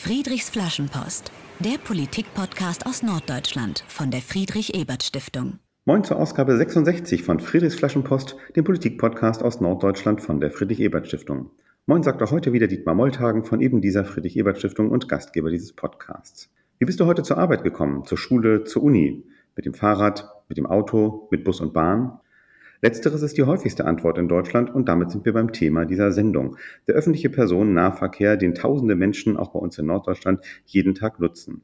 [0.00, 5.58] Friedrichs Flaschenpost, der Politik-Podcast aus Norddeutschland von der Friedrich-Ebert-Stiftung.
[5.86, 11.50] Moin zur Ausgabe 66 von Friedrichs Flaschenpost, dem Politik-Podcast aus Norddeutschland von der Friedrich-Ebert-Stiftung.
[11.86, 16.48] Moin sagt auch heute wieder Dietmar Molltagen von eben dieser Friedrich-Ebert-Stiftung und Gastgeber dieses Podcasts.
[16.78, 18.04] Wie bist du heute zur Arbeit gekommen?
[18.06, 19.24] Zur Schule, zur Uni?
[19.56, 22.20] Mit dem Fahrrad, mit dem Auto, mit Bus und Bahn?
[22.80, 26.56] Letzteres ist die häufigste Antwort in Deutschland und damit sind wir beim Thema dieser Sendung.
[26.86, 31.62] Der öffentliche Personennahverkehr, den tausende Menschen auch bei uns in Norddeutschland jeden Tag nutzen.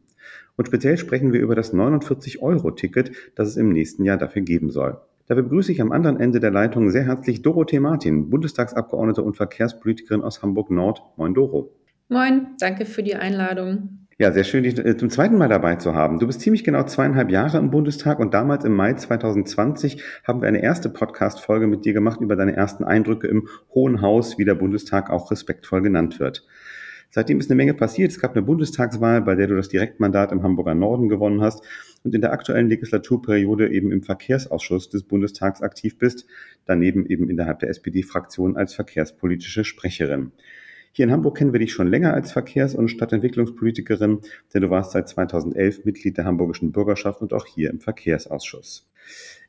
[0.57, 5.01] Und speziell sprechen wir über das 49-Euro-Ticket, das es im nächsten Jahr dafür geben soll.
[5.27, 10.23] Dafür begrüße ich am anderen Ende der Leitung sehr herzlich Dorothee Martin, Bundestagsabgeordnete und Verkehrspolitikerin
[10.23, 11.03] aus Hamburg Nord.
[11.17, 11.71] Moin Doro.
[12.09, 14.04] Moin, danke für die Einladung.
[14.17, 16.21] Ja, sehr schön, dich äh, zum zweiten Mal dabei zu haben.
[16.21, 20.47] Du bist ziemlich genau zweieinhalb Jahre im Bundestag und damals im Mai 2020 haben wir
[20.47, 24.55] eine erste Podcast-Folge mit dir gemacht über deine ersten Eindrücke im Hohen Haus, wie der
[24.55, 26.47] Bundestag auch respektvoll genannt wird.
[27.11, 28.13] Seitdem ist eine Menge passiert.
[28.13, 31.65] Es gab eine Bundestagswahl, bei der du das Direktmandat im Hamburger Norden gewonnen hast
[32.05, 36.25] und in der aktuellen Legislaturperiode eben im Verkehrsausschuss des Bundestags aktiv bist,
[36.67, 40.31] daneben eben innerhalb der SPD-Fraktion als verkehrspolitische Sprecherin.
[40.97, 44.21] Hier in Hamburg kennen wir dich schon länger als Verkehrs- und Stadtentwicklungspolitikerin,
[44.55, 48.89] denn du warst seit 2011 Mitglied der hamburgischen Bürgerschaft und auch hier im Verkehrsausschuss.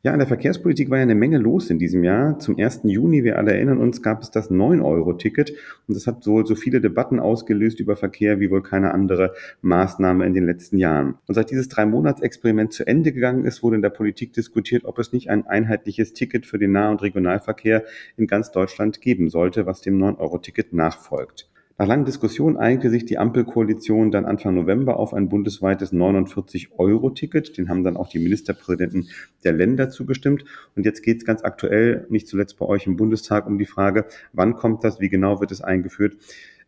[0.06, 2.38] Ja, in der Verkehrspolitik war ja eine Menge los in diesem Jahr.
[2.38, 2.82] Zum 1.
[2.84, 5.54] Juni, wir alle erinnern uns, gab es das 9-Euro-Ticket
[5.88, 9.34] und das hat wohl so viele Debatten ausgelöst über Verkehr wie wohl keine andere
[9.64, 11.16] Maßnahme in den letzten Jahren.
[11.26, 15.12] Und seit dieses Drei-Monats-Experiment zu Ende gegangen ist, wurde in der Politik diskutiert, ob es
[15.12, 17.84] nicht ein einheitliches Ticket für den Nah- und Regionalverkehr
[18.16, 21.50] in ganz Deutschland geben sollte, was dem 9-Euro-Ticket nachfolgt.
[21.78, 27.58] Nach langen Diskussionen einigte sich die Ampelkoalition dann Anfang November auf ein bundesweites 49-Euro-Ticket.
[27.58, 29.10] Den haben dann auch die Ministerpräsidenten
[29.44, 30.46] der Länder zugestimmt.
[30.78, 34.06] Und jetzt geht es ganz aktuell, nicht zuletzt bei euch im Bundestag, um die Frage,
[34.32, 36.16] wann kommt das, wie genau wird es eingeführt.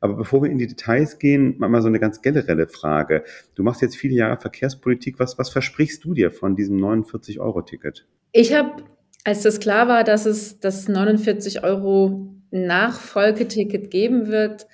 [0.02, 3.24] Aber bevor wir in die Details gehen, mal so eine ganz generelle Frage.
[3.56, 5.20] Du machst jetzt viele Jahre Verkehrspolitik.
[5.20, 8.06] Was, was versprichst du dir von diesem 49-Euro-Ticket?
[8.34, 8.84] Ich habe,
[9.24, 14.68] als das klar war, dass es das 49 Euro Nachfolgeticket geben wird,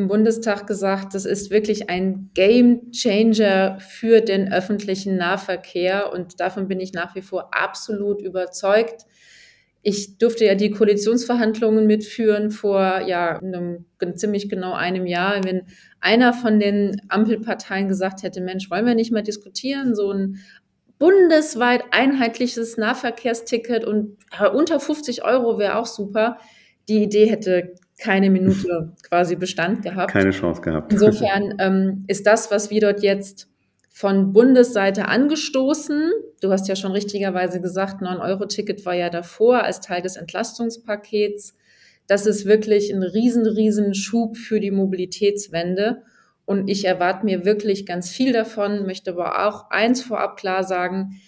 [0.00, 6.68] im Bundestag gesagt, das ist wirklich ein Game Changer für den öffentlichen Nahverkehr und davon
[6.68, 9.04] bin ich nach wie vor absolut überzeugt.
[9.82, 13.84] Ich durfte ja die Koalitionsverhandlungen mitführen vor ja einem,
[14.14, 15.44] ziemlich genau einem Jahr.
[15.44, 15.66] Wenn
[16.00, 20.38] einer von den Ampelparteien gesagt hätte, Mensch, wollen wir nicht mehr diskutieren, so ein
[20.98, 24.16] bundesweit einheitliches Nahverkehrsticket und
[24.54, 26.38] unter 50 Euro wäre auch super.
[26.88, 30.10] Die Idee hätte keine Minute quasi Bestand gehabt.
[30.10, 30.92] Keine Chance gehabt.
[30.92, 33.48] Insofern ähm, ist das, was wir dort jetzt
[33.90, 40.00] von Bundesseite angestoßen, du hast ja schon richtigerweise gesagt, 9-Euro-Ticket war ja davor als Teil
[40.00, 41.54] des Entlastungspakets.
[42.06, 46.02] Das ist wirklich ein riesen, riesen Schub für die Mobilitätswende.
[46.46, 51.20] Und ich erwarte mir wirklich ganz viel davon, möchte aber auch eins vorab klar sagen,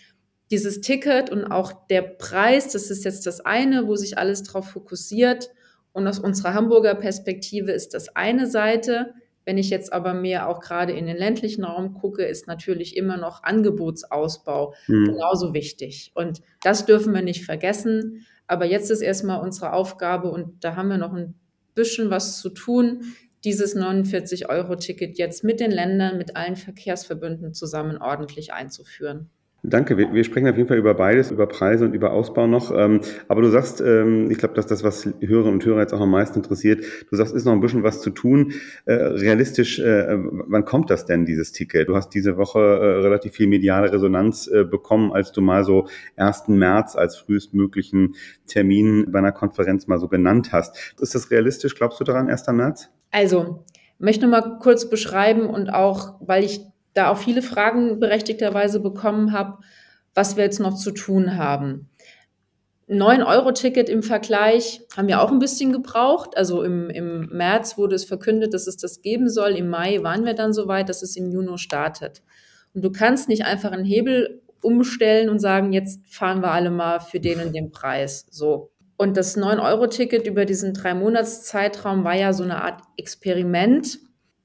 [0.50, 4.69] dieses Ticket und auch der Preis, das ist jetzt das eine, wo sich alles drauf
[4.69, 5.50] fokussiert.
[5.92, 9.14] Und aus unserer Hamburger Perspektive ist das eine Seite.
[9.44, 13.16] Wenn ich jetzt aber mehr auch gerade in den ländlichen Raum gucke, ist natürlich immer
[13.16, 15.04] noch Angebotsausbau mhm.
[15.06, 16.12] genauso wichtig.
[16.14, 18.25] Und das dürfen wir nicht vergessen.
[18.47, 21.34] Aber jetzt ist erstmal unsere Aufgabe und da haben wir noch ein
[21.75, 23.03] bisschen was zu tun,
[23.44, 29.30] dieses 49-Euro-Ticket jetzt mit den Ländern, mit allen Verkehrsverbünden zusammen ordentlich einzuführen.
[29.64, 29.96] Danke.
[29.96, 32.76] Wir, wir, sprechen auf jeden Fall über beides, über Preise und über Ausbau noch.
[32.76, 36.00] Ähm, aber du sagst, ähm, ich glaube, dass das, was Hörerinnen und Hörer jetzt auch
[36.00, 38.54] am meisten interessiert, du sagst, ist noch ein bisschen was zu tun.
[38.86, 41.88] Äh, realistisch, äh, wann kommt das denn, dieses Ticket?
[41.88, 45.86] Du hast diese Woche äh, relativ viel mediale Resonanz äh, bekommen, als du mal so
[46.16, 46.48] 1.
[46.48, 48.16] März als frühestmöglichen
[48.48, 50.96] Termin bei einer Konferenz mal so genannt hast.
[51.00, 51.76] Ist das realistisch?
[51.76, 52.48] Glaubst du daran, 1.
[52.48, 52.90] März?
[53.12, 53.64] Also,
[54.00, 59.58] möchte mal kurz beschreiben und auch, weil ich da auch viele Fragen berechtigterweise bekommen habe,
[60.14, 61.88] was wir jetzt noch zu tun haben.
[62.88, 66.36] 9-Euro-Ticket im Vergleich haben wir auch ein bisschen gebraucht.
[66.36, 69.53] Also im, im März wurde es verkündet, dass es das geben soll.
[69.53, 72.22] Im Mai waren wir dann so weit, dass es im Juni startet.
[72.74, 77.00] Und du kannst nicht einfach einen Hebel umstellen und sagen, jetzt fahren wir alle mal
[77.00, 78.27] für den und den Preis.
[78.30, 78.71] So.
[78.97, 83.98] Und das 9-Euro-Ticket über diesen drei Monats Zeitraum war ja so eine Art Experiment.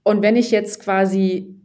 [0.03, 1.55] Und wenn ich jetzt quasi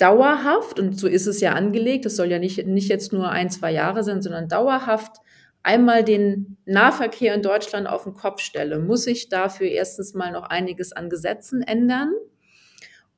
[0.00, 3.50] dauerhaft, und so ist es ja angelegt, es soll ja nicht, nicht jetzt nur ein,
[3.50, 5.18] zwei Jahre sein, sondern dauerhaft
[5.62, 10.44] einmal den Nahverkehr in Deutschland auf den Kopf stelle, muss ich dafür erstens mal noch
[10.44, 12.12] einiges an Gesetzen ändern.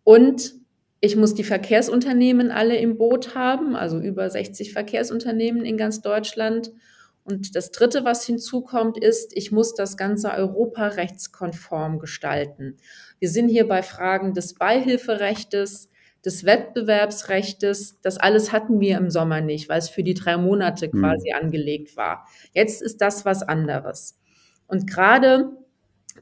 [0.02, 0.54] Und
[1.00, 6.72] ich muss die Verkehrsunternehmen alle im Boot haben, also über 60 Verkehrsunternehmen in ganz Deutschland.
[7.24, 12.76] Und das Dritte, was hinzukommt, ist, ich muss das Ganze europarechtskonform gestalten.
[13.20, 15.88] Wir sind hier bei Fragen des Beihilferechtes,
[16.24, 20.86] des Wettbewerbsrechtes, das alles hatten wir im Sommer nicht, weil es für die drei Monate
[20.86, 21.00] hm.
[21.00, 21.44] quasi mhm.
[21.44, 22.26] angelegt war.
[22.52, 24.18] Jetzt ist das was anderes.
[24.66, 25.50] Und gerade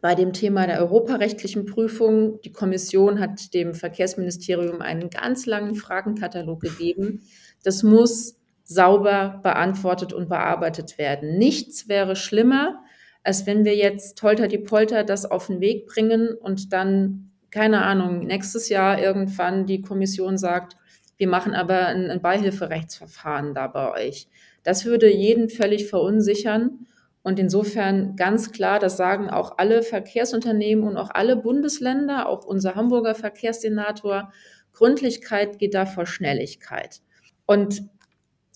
[0.00, 6.60] bei dem Thema der europarechtlichen Prüfung, die Kommission hat dem Verkehrsministerium einen ganz langen Fragenkatalog
[6.60, 7.22] gegeben.
[7.64, 11.38] Das muss sauber beantwortet und bearbeitet werden.
[11.38, 12.82] Nichts wäre schlimmer,
[13.24, 17.82] als wenn wir jetzt Tolter die Polter das auf den Weg bringen und dann, keine
[17.82, 20.76] Ahnung, nächstes Jahr irgendwann die Kommission sagt,
[21.16, 24.28] wir machen aber ein, ein Beihilferechtsverfahren da bei euch.
[24.62, 26.86] Das würde jeden völlig verunsichern.
[27.22, 32.74] Und insofern ganz klar, das sagen auch alle Verkehrsunternehmen und auch alle Bundesländer, auch unser
[32.74, 34.32] Hamburger Verkehrssenator,
[34.72, 37.00] Gründlichkeit geht da vor Schnelligkeit.
[37.44, 37.82] Und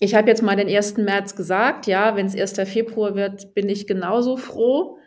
[0.00, 0.96] ich habe jetzt mal den 1.
[0.96, 2.68] März gesagt, ja, wenn es 1.
[2.68, 4.98] Februar wird, bin ich genauso froh.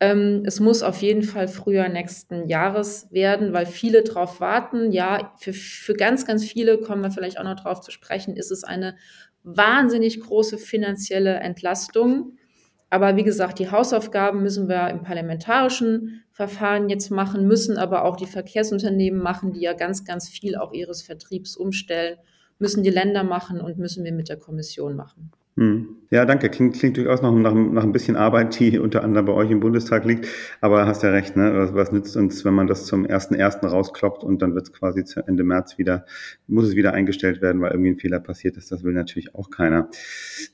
[0.00, 4.92] Ähm, es muss auf jeden Fall früher nächsten Jahres werden, weil viele darauf warten.
[4.92, 8.50] Ja, für, für ganz, ganz viele kommen wir vielleicht auch noch darauf zu sprechen, ist
[8.50, 8.96] es eine
[9.42, 12.36] wahnsinnig große finanzielle Entlastung.
[12.88, 18.16] Aber wie gesagt, die Hausaufgaben müssen wir im parlamentarischen Verfahren jetzt machen, müssen aber auch
[18.16, 22.16] die Verkehrsunternehmen machen, die ja ganz, ganz viel auch ihres Vertriebs umstellen
[22.60, 25.32] müssen die Länder machen und müssen wir mit der Kommission machen.
[25.60, 26.00] Hm.
[26.12, 26.48] Ja, danke.
[26.48, 29.60] Klingt, klingt durchaus noch nach, nach ein bisschen Arbeit, die unter anderem bei euch im
[29.60, 30.26] Bundestag liegt.
[30.60, 31.52] Aber hast ja recht, ne?
[31.54, 34.72] Was, was nützt uns, wenn man das zum ersten ersten rauskloppt und dann wird es
[34.72, 36.04] quasi zu Ende März wieder,
[36.48, 38.72] muss es wieder eingestellt werden, weil irgendwie ein Fehler passiert ist.
[38.72, 39.88] Das will natürlich auch keiner.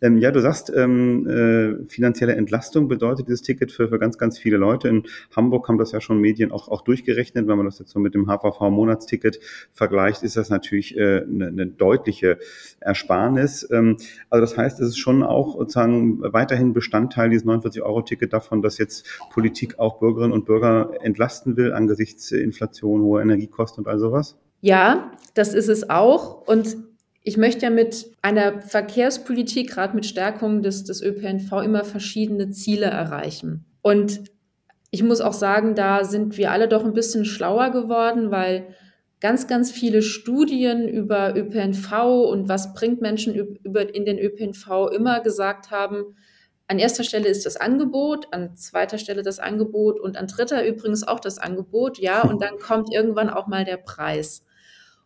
[0.03, 4.39] Ähm, ja, du sagst, ähm, äh, finanzielle Entlastung bedeutet dieses Ticket für, für ganz, ganz
[4.39, 4.89] viele Leute.
[4.89, 5.05] In
[5.35, 7.49] Hamburg haben das ja schon Medien auch, auch durchgerechnet.
[7.49, 9.41] Wenn man das jetzt so mit dem HVV-Monatsticket
[9.73, 12.39] vergleicht, ist das natürlich äh, eine, eine deutliche
[12.81, 13.67] Ersparnis.
[13.73, 13.97] Ähm,
[14.29, 19.07] also das heißt, es ist schon auch sozusagen weiterhin Bestandteil dieses 49-Euro-Ticket davon, dass jetzt
[19.31, 24.39] Politik auch Bürgerinnen und Bürger entlasten will angesichts Inflation, hoher Energiekosten und all sowas?
[24.61, 26.47] Ja, das ist es auch.
[26.47, 26.77] Und
[27.23, 32.87] ich möchte ja mit einer Verkehrspolitik, gerade mit Stärkung des, des ÖPNV, immer verschiedene Ziele
[32.87, 33.65] erreichen.
[33.83, 34.23] Und
[34.91, 38.69] ich muss auch sagen, da sind wir alle doch ein bisschen schlauer geworden, weil
[39.21, 41.93] ganz, ganz viele Studien über ÖPNV
[42.31, 46.17] und was bringt Menschen über, in den ÖPNV immer gesagt haben,
[46.69, 51.07] an erster Stelle ist das Angebot, an zweiter Stelle das Angebot und an dritter übrigens
[51.07, 54.45] auch das Angebot, ja, und dann kommt irgendwann auch mal der Preis.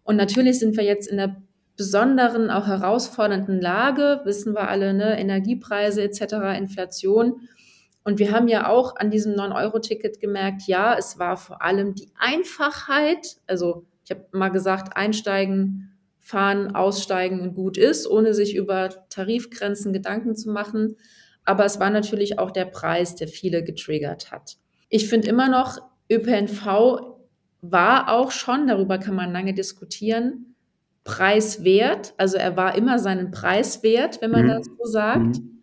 [0.03, 1.43] Und natürlich sind wir jetzt in einer
[1.77, 7.49] besonderen, auch herausfordernden Lage, wissen wir alle, ne, Energiepreise etc., Inflation.
[8.05, 12.11] Und wir haben ja auch an diesem 9-Euro-Ticket gemerkt, ja, es war vor allem die
[12.19, 18.91] Einfachheit, also ich habe mal gesagt, einsteigen, fahren, aussteigen und gut ist, ohne sich über
[19.09, 20.97] Tarifgrenzen Gedanken zu machen.
[21.45, 24.57] Aber es war natürlich auch der Preis, der viele getriggert hat.
[24.89, 25.79] Ich finde immer noch,
[26.11, 26.67] ÖPNV
[27.63, 30.57] war auch schon, darüber kann man lange diskutieren,
[31.05, 32.15] preiswert.
[32.17, 34.49] Also er war immer seinen Preis wert, wenn man mhm.
[34.49, 35.39] das so sagt.
[35.39, 35.63] Mhm.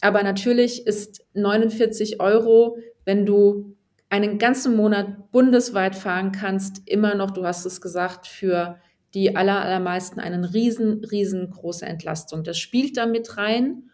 [0.00, 3.76] Aber natürlich ist 49 Euro, wenn du
[4.10, 8.78] einen ganzen Monat bundesweit fahren kannst, immer noch, du hast es gesagt, für
[9.14, 12.44] die aller, allermeisten eine riesen, riesengroße Entlastung.
[12.44, 13.84] Das spielt da mit rein.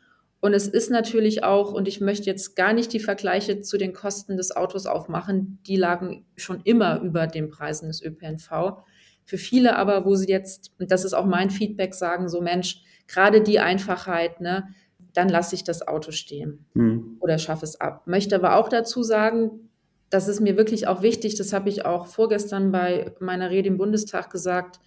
[0.40, 3.92] Und es ist natürlich auch, und ich möchte jetzt gar nicht die Vergleiche zu den
[3.92, 8.82] Kosten des Autos aufmachen, die lagen schon immer über den Preisen des ÖPNV.
[9.24, 12.82] Für viele aber, wo sie jetzt, und das ist auch mein Feedback, sagen so, Mensch,
[13.08, 14.68] gerade die Einfachheit, ne,
[15.14, 17.16] dann lasse ich das Auto stehen mhm.
[17.20, 18.06] oder schaffe es ab.
[18.06, 19.65] Möchte aber auch dazu sagen,
[20.10, 23.78] das ist mir wirklich auch wichtig, das habe ich auch vorgestern bei meiner Rede im
[23.78, 24.80] Bundestag gesagt,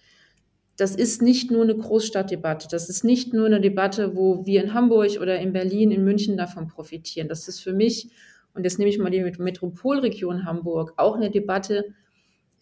[0.76, 4.72] das ist nicht nur eine Großstadtdebatte, das ist nicht nur eine Debatte, wo wir in
[4.72, 7.28] Hamburg oder in Berlin, in München davon profitieren.
[7.28, 8.08] Das ist für mich,
[8.54, 11.84] und jetzt nehme ich mal die Metropolregion Hamburg, auch eine Debatte,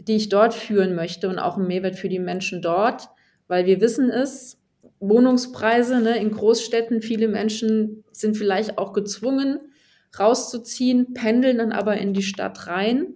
[0.00, 3.08] die ich dort führen möchte und auch ein Mehrwert für die Menschen dort,
[3.46, 4.58] weil wir wissen es,
[5.00, 9.60] Wohnungspreise ne, in Großstädten, viele Menschen sind vielleicht auch gezwungen,
[10.18, 13.14] rauszuziehen, pendeln dann aber in die Stadt rein.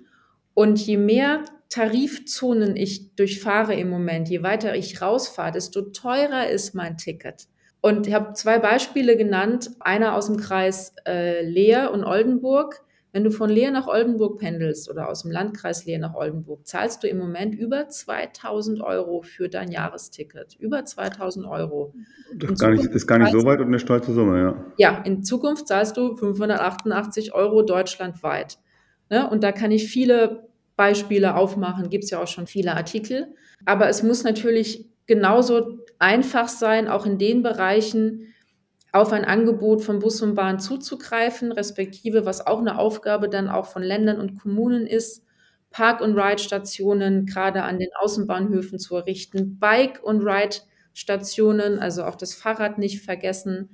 [0.54, 6.74] Und je mehr Tarifzonen ich durchfahre im Moment, je weiter ich rausfahre, desto teurer ist
[6.74, 7.46] mein Ticket.
[7.80, 9.70] Und ich habe zwei Beispiele genannt.
[9.80, 12.82] Einer aus dem Kreis äh, Leer und Oldenburg.
[13.12, 17.02] Wenn du von Leer nach Oldenburg pendelst oder aus dem Landkreis Leer nach Oldenburg, zahlst
[17.02, 20.56] du im Moment über 2000 Euro für dein Jahresticket.
[20.58, 21.92] Über 2000 Euro.
[22.34, 24.64] Das gar nicht, ist gar nicht so weit und eine stolze Summe, ja.
[24.78, 28.58] Ja, in Zukunft zahlst du 588 Euro deutschlandweit.
[29.10, 29.28] Ne?
[29.28, 33.34] Und da kann ich viele Beispiele aufmachen, gibt es ja auch schon viele Artikel.
[33.66, 38.31] Aber es muss natürlich genauso einfach sein, auch in den Bereichen,
[38.92, 43.66] auf ein Angebot von Bus und Bahn zuzugreifen, respektive was auch eine Aufgabe dann auch
[43.66, 45.24] von Ländern und Kommunen ist,
[45.70, 52.34] Park- und Ride-Stationen gerade an den Außenbahnhöfen zu errichten, Bike- und Ride-Stationen, also auch das
[52.34, 53.70] Fahrrad nicht vergessen.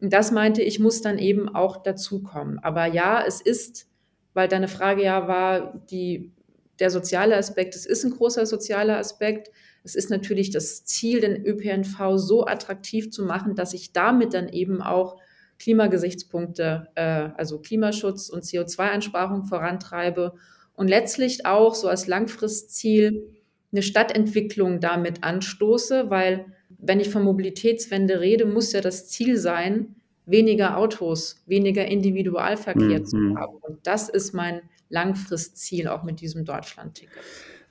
[0.00, 2.58] Das meinte ich, muss dann eben auch dazukommen.
[2.60, 3.88] Aber ja, es ist,
[4.34, 6.32] weil deine Frage ja war, die,
[6.78, 9.50] der soziale Aspekt, es ist ein großer sozialer Aspekt.
[9.82, 14.48] Es ist natürlich das Ziel, den ÖPNV so attraktiv zu machen, dass ich damit dann
[14.48, 15.16] eben auch
[15.58, 20.34] Klimagesichtspunkte, äh, also Klimaschutz und CO2-Einsparung vorantreibe
[20.74, 23.28] und letztlich auch so als Langfristziel
[23.72, 26.46] eine Stadtentwicklung damit anstoße, weil
[26.78, 29.96] wenn ich von Mobilitätswende rede, muss ja das Ziel sein,
[30.26, 33.04] weniger Autos, weniger Individualverkehr mhm.
[33.04, 33.56] zu haben.
[33.60, 37.22] Und das ist mein Langfristziel auch mit diesem Deutschland-Ticket.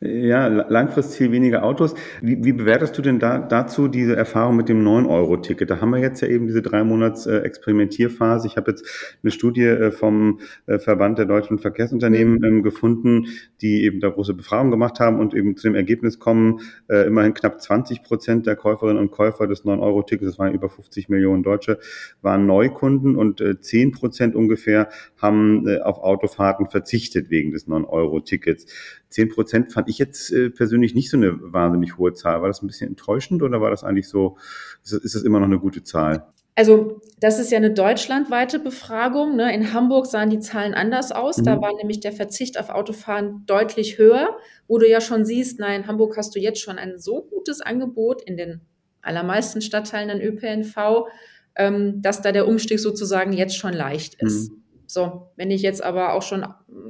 [0.02, 1.94] Ja, Langfristziel weniger Autos.
[2.22, 5.70] Wie, wie bewertest du denn da, dazu diese Erfahrung mit dem 9-Euro-Ticket?
[5.70, 8.48] Da haben wir jetzt ja eben diese drei Monats äh, Experimentierphase.
[8.48, 12.44] Ich habe jetzt eine Studie äh, vom äh, Verband der deutschen Verkehrsunternehmen mhm.
[12.46, 13.26] ähm, gefunden,
[13.60, 17.62] die eben da große Befragungen gemacht haben und eben zu dem Ergebnis kommen, immerhin knapp
[17.62, 21.78] 20 Prozent der Käuferinnen und Käufer des 9-Euro-Tickets, das waren über 50 Millionen Deutsche,
[22.22, 24.88] waren Neukunden und äh, 10 Prozent ungefähr
[25.18, 28.66] haben auf Autofahrten verzichtet wegen des 9-Euro-Tickets.
[29.10, 32.42] 10 Prozent fand ich jetzt äh, persönlich nicht so eine wahnsinnig hohe Zahl.
[32.42, 34.38] War das ein bisschen enttäuschend oder war das eigentlich so,
[34.84, 36.28] ist, ist das immer noch eine gute Zahl?
[36.56, 39.38] Also das ist ja eine deutschlandweite Befragung.
[39.38, 39.54] Ne?
[39.54, 41.38] In Hamburg sahen die Zahlen anders aus.
[41.38, 41.44] Mhm.
[41.46, 45.82] Da war nämlich der Verzicht auf Autofahren deutlich höher, wo du ja schon siehst, nein,
[45.82, 48.62] in Hamburg hast du jetzt schon ein so gutes Angebot in den
[49.02, 51.08] allermeisten Stadtteilen an ÖPNV,
[51.56, 54.52] ähm, dass da der Umstieg sozusagen jetzt schon leicht ist.
[54.52, 54.64] Mhm.
[54.92, 56.44] So, wenn ich jetzt aber auch schon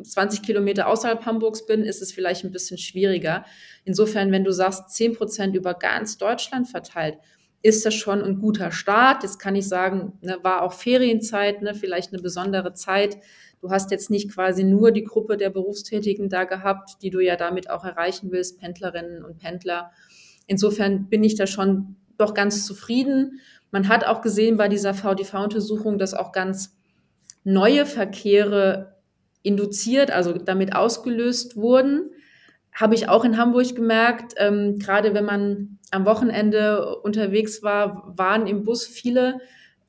[0.03, 3.43] 20 Kilometer außerhalb Hamburgs bin, ist es vielleicht ein bisschen schwieriger.
[3.83, 7.17] Insofern, wenn du sagst, 10 Prozent über ganz Deutschland verteilt,
[7.61, 9.23] ist das schon ein guter Start.
[9.23, 13.17] Jetzt kann ich sagen, ne, war auch Ferienzeit, ne, vielleicht eine besondere Zeit.
[13.59, 17.35] Du hast jetzt nicht quasi nur die Gruppe der Berufstätigen da gehabt, die du ja
[17.35, 19.91] damit auch erreichen willst, Pendlerinnen und Pendler.
[20.47, 23.41] Insofern bin ich da schon doch ganz zufrieden.
[23.71, 26.78] Man hat auch gesehen bei dieser VDV-Untersuchung, dass auch ganz
[27.43, 28.95] neue Verkehre
[29.41, 32.11] induziert, also damit ausgelöst wurden.
[32.71, 38.47] Habe ich auch in Hamburg gemerkt, ähm, gerade wenn man am Wochenende unterwegs war, waren
[38.47, 39.39] im Bus viele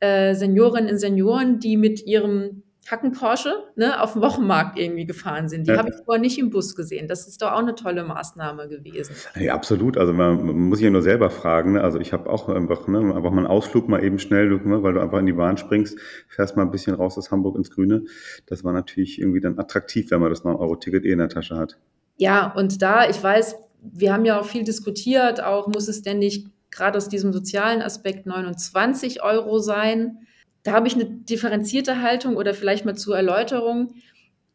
[0.00, 5.48] äh, Seniorinnen und Senioren, die mit ihrem Hacken Porsche ne, auf dem Wochenmarkt irgendwie gefahren
[5.48, 5.66] sind.
[5.66, 5.78] Die ja.
[5.78, 7.08] habe ich vorher nicht im Bus gesehen.
[7.08, 9.14] Das ist doch auch eine tolle Maßnahme gewesen.
[9.38, 9.96] Ja, absolut.
[9.96, 11.72] Also man, man muss sich ja nur selber fragen.
[11.72, 11.82] Ne?
[11.82, 14.94] Also ich habe auch einfach, ne, einfach mal einen Ausflug mal eben schnell, ne, weil
[14.94, 18.04] du einfach in die Bahn springst, fährst mal ein bisschen raus aus Hamburg ins Grüne.
[18.46, 21.78] Das war natürlich irgendwie dann attraktiv, wenn man das 9-Euro-Ticket eh in der Tasche hat.
[22.16, 26.18] Ja, und da, ich weiß, wir haben ja auch viel diskutiert, auch muss es denn
[26.18, 30.18] nicht gerade aus diesem sozialen Aspekt 29 Euro sein?
[30.62, 33.94] Da habe ich eine differenzierte Haltung oder vielleicht mal zur Erläuterung.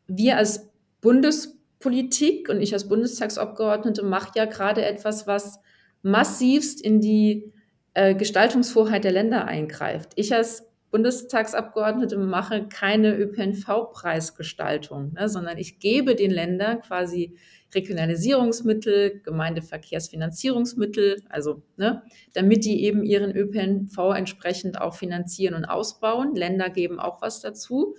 [0.08, 0.70] Wir als
[1.02, 5.60] Bundespolitik und ich als Bundestagsabgeordnete mache ja gerade etwas, was
[6.02, 7.52] massivst in die
[7.96, 10.12] äh, Gestaltungsvorheit der Länder eingreift.
[10.16, 17.36] Ich als Bundestagsabgeordnete mache keine ÖPNV-Preisgestaltung, ne, sondern ich gebe den Ländern quasi
[17.76, 22.02] Regionalisierungsmittel, Gemeindeverkehrsfinanzierungsmittel, also ne,
[22.34, 26.36] damit die eben ihren ÖPNV entsprechend auch finanzieren und ausbauen.
[26.36, 27.96] Länder geben auch was dazu.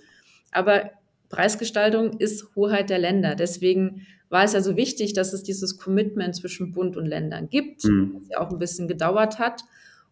[0.51, 0.91] Aber
[1.29, 3.35] Preisgestaltung ist Hoheit der Länder.
[3.35, 8.13] Deswegen war es also wichtig, dass es dieses Commitment zwischen Bund und Ländern gibt, mhm.
[8.19, 9.61] das ja auch ein bisschen gedauert hat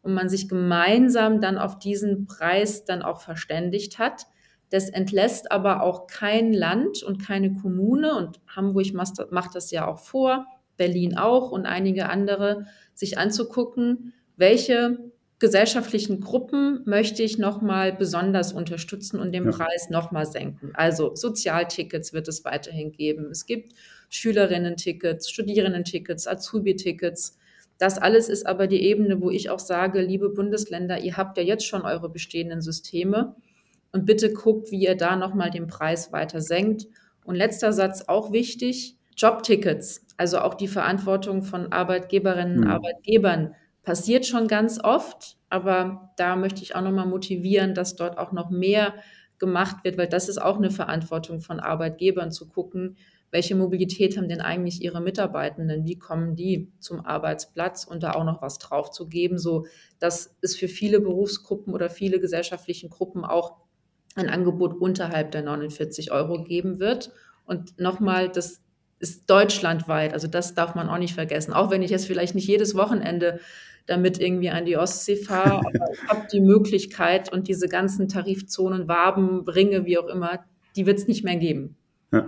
[0.02, 4.28] und man sich gemeinsam dann auf diesen Preis dann auch verständigt hat.
[4.75, 10.00] Das entlässt aber auch kein Land und keine Kommune und Hamburg macht das ja auch
[10.00, 14.98] vor, Berlin auch und einige andere, sich anzugucken, welche
[15.39, 19.51] gesellschaftlichen Gruppen möchte ich nochmal besonders unterstützen und den ja.
[19.51, 20.72] Preis nochmal senken.
[20.74, 23.32] Also Sozialtickets wird es weiterhin geben.
[23.32, 23.75] Es gibt
[24.10, 27.38] Schülerinnen-Tickets, Studierenden-Tickets, Azubi-Tickets.
[27.77, 31.44] Das alles ist aber die Ebene, wo ich auch sage, liebe Bundesländer, ihr habt ja
[31.44, 33.38] jetzt schon eure bestehenden Systeme
[33.96, 36.86] und bitte guckt, wie ihr da nochmal den Preis weiter senkt.
[37.24, 42.72] Und letzter Satz auch wichtig, Jobtickets, also auch die Verantwortung von Arbeitgeberinnen und mhm.
[42.72, 48.34] Arbeitgebern passiert schon ganz oft, aber da möchte ich auch nochmal motivieren, dass dort auch
[48.34, 48.96] noch mehr
[49.40, 52.98] gemacht wird, weil das ist auch eine Verantwortung von Arbeitgebern zu gucken,
[53.32, 58.24] welche Mobilität haben denn eigentlich ihre Mitarbeitenden, wie kommen die zum Arbeitsplatz und da auch
[58.24, 59.66] noch was drauf zu geben, so
[60.00, 63.65] dass es für viele Berufsgruppen oder viele gesellschaftlichen Gruppen auch
[64.16, 67.12] ein Angebot unterhalb der 49 Euro geben wird.
[67.46, 68.62] Und nochmal, das
[69.00, 71.54] ist deutschlandweit, also das darf man auch nicht vergessen.
[71.54, 73.40] Auch wenn ich jetzt vielleicht nicht jedes Wochenende
[73.86, 78.88] damit irgendwie an die Ostsee fahre, aber ich habe die Möglichkeit und diese ganzen Tarifzonen,
[78.88, 80.46] Waben, Ringe, wie auch immer,
[80.76, 81.76] die wird es nicht mehr geben.
[82.12, 82.26] Ja.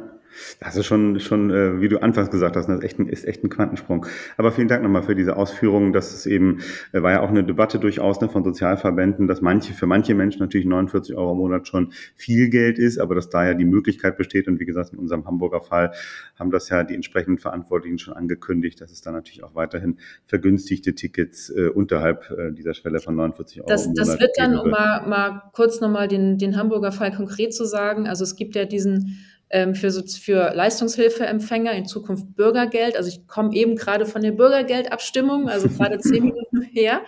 [0.60, 3.26] Das ist schon, schon äh, wie du anfangs gesagt hast, das ist echt, ein, ist
[3.26, 4.06] echt ein Quantensprung.
[4.38, 5.94] Aber vielen Dank nochmal für diese Ausführungen.
[5.94, 6.60] Das ist eben,
[6.92, 10.40] äh, war ja auch eine Debatte durchaus ne, von Sozialverbänden, dass manche, für manche Menschen
[10.40, 14.18] natürlich 49 Euro im Monat schon viel Geld ist, aber dass da ja die Möglichkeit
[14.18, 14.48] besteht.
[14.48, 15.92] Und wie gesagt, in unserem Hamburger Fall
[16.38, 20.94] haben das ja die entsprechenden Verantwortlichen schon angekündigt, dass es dann natürlich auch weiterhin vergünstigte
[20.96, 24.58] Tickets äh, unterhalb äh, dieser Schwelle von 49 Euro das, im Monat Das wird dann,
[24.58, 28.56] um mal, mal kurz nochmal den, den Hamburger Fall konkret zu sagen, also es gibt
[28.56, 29.18] ja diesen
[29.50, 32.98] für, für Leistungshilfeempfänger, in Zukunft Bürgergeld.
[32.98, 37.02] Also ich komme eben gerade von der Bürgergeldabstimmung, also gerade zehn Minuten her,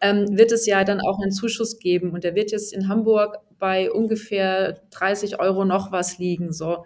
[0.00, 2.10] ähm, wird es ja dann auch einen Zuschuss geben.
[2.12, 6.52] Und der wird jetzt in Hamburg bei ungefähr 30 Euro noch was liegen.
[6.52, 6.84] So.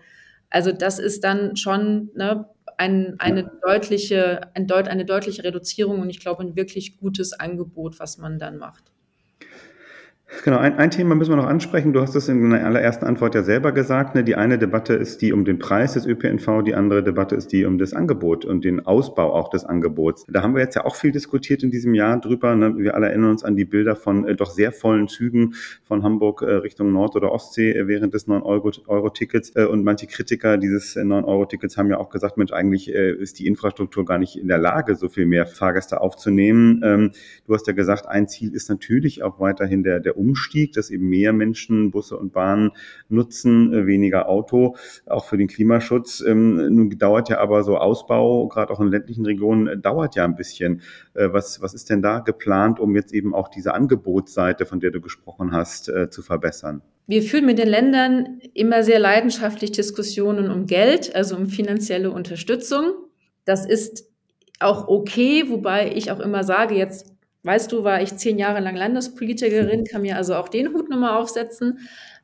[0.49, 6.09] Also das ist dann schon ne, ein, eine, deutliche, ein deut, eine deutliche Reduzierung und
[6.09, 8.85] ich glaube ein wirklich gutes Angebot, was man dann macht.
[10.45, 11.95] Genau, ein, ein Thema müssen wir noch ansprechen.
[11.95, 14.15] Du hast es in deiner allerersten Antwort ja selber gesagt.
[14.15, 14.23] Ne?
[14.23, 17.65] Die eine Debatte ist die um den Preis des ÖPNV, die andere Debatte ist die
[17.65, 20.27] um das Angebot und den Ausbau auch des Angebots.
[20.29, 22.55] Da haben wir jetzt ja auch viel diskutiert in diesem Jahr drüber.
[22.55, 22.77] Ne?
[22.77, 26.43] Wir alle erinnern uns an die Bilder von äh, doch sehr vollen Zügen von Hamburg
[26.43, 29.57] äh, Richtung Nord- oder Ostsee äh, während des 9-Euro-Tickets.
[29.57, 33.39] Äh, und manche Kritiker dieses 9-Euro-Tickets äh, haben ja auch gesagt, Mensch, eigentlich äh, ist
[33.39, 36.83] die Infrastruktur gar nicht in der Lage, so viel mehr Fahrgäste aufzunehmen.
[36.85, 37.13] Ähm,
[37.47, 41.09] du hast ja gesagt, ein Ziel ist natürlich auch weiterhin der, der Umstieg, dass eben
[41.09, 42.73] mehr Menschen Busse und Bahnen
[43.09, 46.23] nutzen, äh, weniger Auto, auch für den Klimaschutz.
[46.27, 50.25] Ähm, nun dauert ja aber so Ausbau, gerade auch in ländlichen Regionen, äh, dauert ja
[50.25, 50.83] ein bisschen.
[51.15, 54.91] Äh, was, was ist denn da geplant, um jetzt eben auch diese Angebotsseite, von der
[54.91, 56.83] du gesprochen hast, zu verbessern?
[57.07, 62.93] Wir führen mit den Ländern immer sehr leidenschaftlich Diskussionen um Geld, also um finanzielle Unterstützung.
[63.45, 64.11] Das ist
[64.61, 67.15] auch okay, wobei ich auch immer sage, jetzt
[67.49, 71.17] weißt du, war ich zehn Jahre lang Landespolitikerin, kann mir also auch den Hut nochmal
[71.17, 71.79] aufsetzen.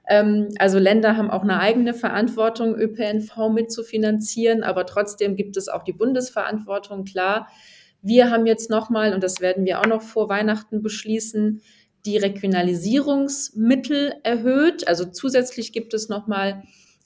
[0.07, 5.83] Ähm, also Länder haben auch eine eigene Verantwortung, ÖPNV mitzufinanzieren, aber trotzdem gibt es auch
[5.83, 7.49] die Bundesverantwortung, klar.
[8.02, 11.62] Wir haben jetzt nochmal, und das werden wir auch noch vor Weihnachten beschließen,
[12.05, 14.87] die Regionalisierungsmittel erhöht.
[14.87, 16.64] Also zusätzlich gibt es nochmal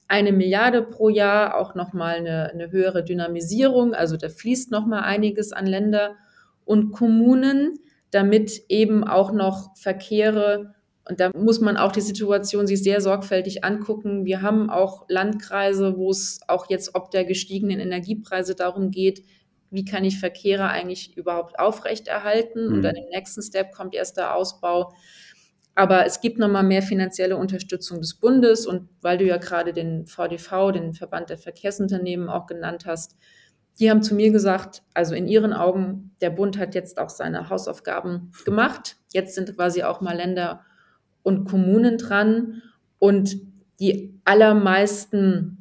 [0.09, 3.95] eine Milliarde pro Jahr, auch nochmal eine, eine höhere Dynamisierung.
[3.95, 6.17] Also da fließt nochmal einiges an Länder
[6.65, 7.79] und Kommunen
[8.11, 10.75] damit eben auch noch Verkehre
[11.09, 14.27] und da muss man auch die Situation sich sehr sorgfältig angucken.
[14.27, 19.23] Wir haben auch Landkreise, wo es auch jetzt ob der gestiegenen Energiepreise darum geht,
[19.71, 22.69] wie kann ich Verkehre eigentlich überhaupt aufrechterhalten?
[22.69, 22.75] Mhm.
[22.75, 24.93] Und dann im nächsten Step kommt erst der Ausbau.
[25.75, 28.67] Aber es gibt nochmal mehr finanzielle Unterstützung des Bundes.
[28.67, 33.17] Und weil du ja gerade den VDV, den Verband der Verkehrsunternehmen, auch genannt hast,
[33.79, 37.49] die haben zu mir gesagt, also in ihren Augen, der Bund hat jetzt auch seine
[37.49, 38.97] Hausaufgaben gemacht.
[39.13, 40.65] Jetzt sind quasi auch mal Länder
[41.23, 42.63] und Kommunen dran.
[42.99, 43.37] Und
[43.79, 45.59] die allermeisten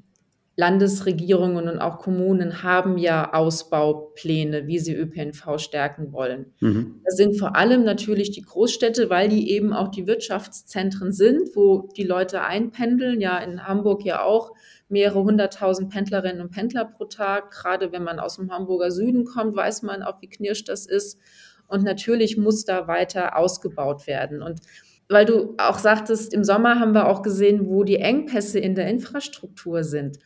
[0.59, 6.47] Landesregierungen und auch Kommunen haben ja Ausbaupläne, wie sie ÖPNV stärken wollen.
[6.59, 7.01] Mhm.
[7.05, 11.89] Das sind vor allem natürlich die Großstädte, weil die eben auch die Wirtschaftszentren sind, wo
[11.95, 13.21] die Leute einpendeln.
[13.21, 14.53] Ja, in Hamburg ja auch
[14.89, 17.51] mehrere hunderttausend Pendlerinnen und Pendler pro Tag.
[17.51, 21.19] Gerade wenn man aus dem Hamburger Süden kommt, weiß man auch, wie knirsch das ist.
[21.67, 24.41] Und natürlich muss da weiter ausgebaut werden.
[24.41, 24.61] Und
[25.09, 28.87] weil du auch sagtest, im Sommer haben wir auch gesehen, wo die Engpässe in der
[28.87, 30.19] Infrastruktur sind.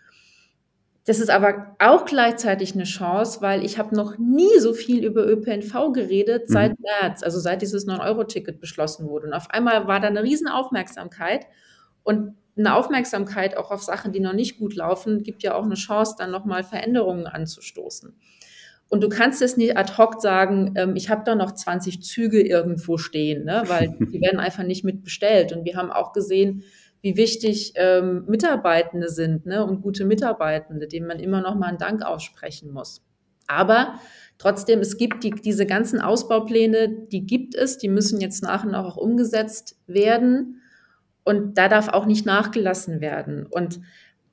[1.05, 5.27] Das ist aber auch gleichzeitig eine Chance, weil ich habe noch nie so viel über
[5.27, 6.53] ÖPNV geredet mhm.
[6.53, 9.27] seit März, also seit dieses 9-Euro-Ticket beschlossen wurde.
[9.27, 11.47] Und auf einmal war da eine Riesenaufmerksamkeit
[12.03, 15.75] und eine Aufmerksamkeit auch auf Sachen, die noch nicht gut laufen, gibt ja auch eine
[15.75, 18.15] Chance, dann nochmal Veränderungen anzustoßen.
[18.89, 22.41] Und du kannst jetzt nicht ad hoc sagen, ähm, ich habe da noch 20 Züge
[22.41, 23.63] irgendwo stehen, ne?
[23.67, 25.53] weil die werden einfach nicht mitbestellt.
[25.53, 26.63] Und wir haben auch gesehen,
[27.01, 31.77] wie wichtig ähm, Mitarbeitende sind ne, und gute Mitarbeitende, denen man immer noch mal einen
[31.77, 33.01] Dank aussprechen muss.
[33.47, 33.95] Aber
[34.37, 38.71] trotzdem, es gibt die, diese ganzen Ausbaupläne, die gibt es, die müssen jetzt nach und
[38.71, 40.60] nach auch umgesetzt werden.
[41.23, 43.45] Und da darf auch nicht nachgelassen werden.
[43.45, 43.79] Und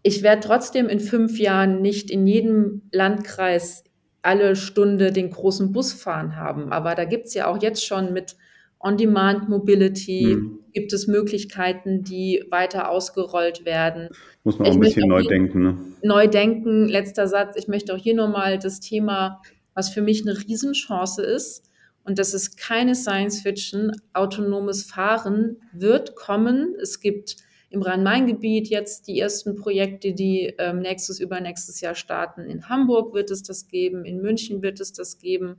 [0.02, 3.84] ich werde trotzdem in fünf Jahren nicht in jedem Landkreis
[4.22, 6.72] alle Stunde den großen Bus fahren haben.
[6.72, 8.36] Aber da gibt es ja auch jetzt schon mit
[8.80, 10.58] On-Demand-Mobility, hm.
[10.72, 14.08] gibt es Möglichkeiten, die weiter ausgerollt werden.
[14.44, 15.62] Muss man auch ich ein bisschen neu denken.
[15.62, 15.78] Ne?
[16.02, 17.56] Neu denken, letzter Satz.
[17.56, 19.42] Ich möchte auch hier nochmal das Thema,
[19.74, 21.67] was für mich eine Riesenchance ist,
[22.08, 26.74] und das ist keine Science-Fiction, autonomes Fahren wird kommen.
[26.80, 27.36] Es gibt
[27.68, 32.48] im Rhein-Main-Gebiet jetzt die ersten Projekte, die ähm, nächstes, übernächstes Jahr starten.
[32.48, 35.56] In Hamburg wird es das geben, in München wird es das geben.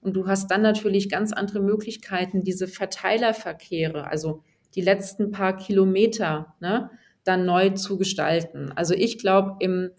[0.00, 4.42] Und du hast dann natürlich ganz andere Möglichkeiten, diese Verteilerverkehre, also
[4.74, 6.88] die letzten paar Kilometer, ne,
[7.24, 8.72] dann neu zu gestalten.
[8.74, 9.90] Also ich glaube, im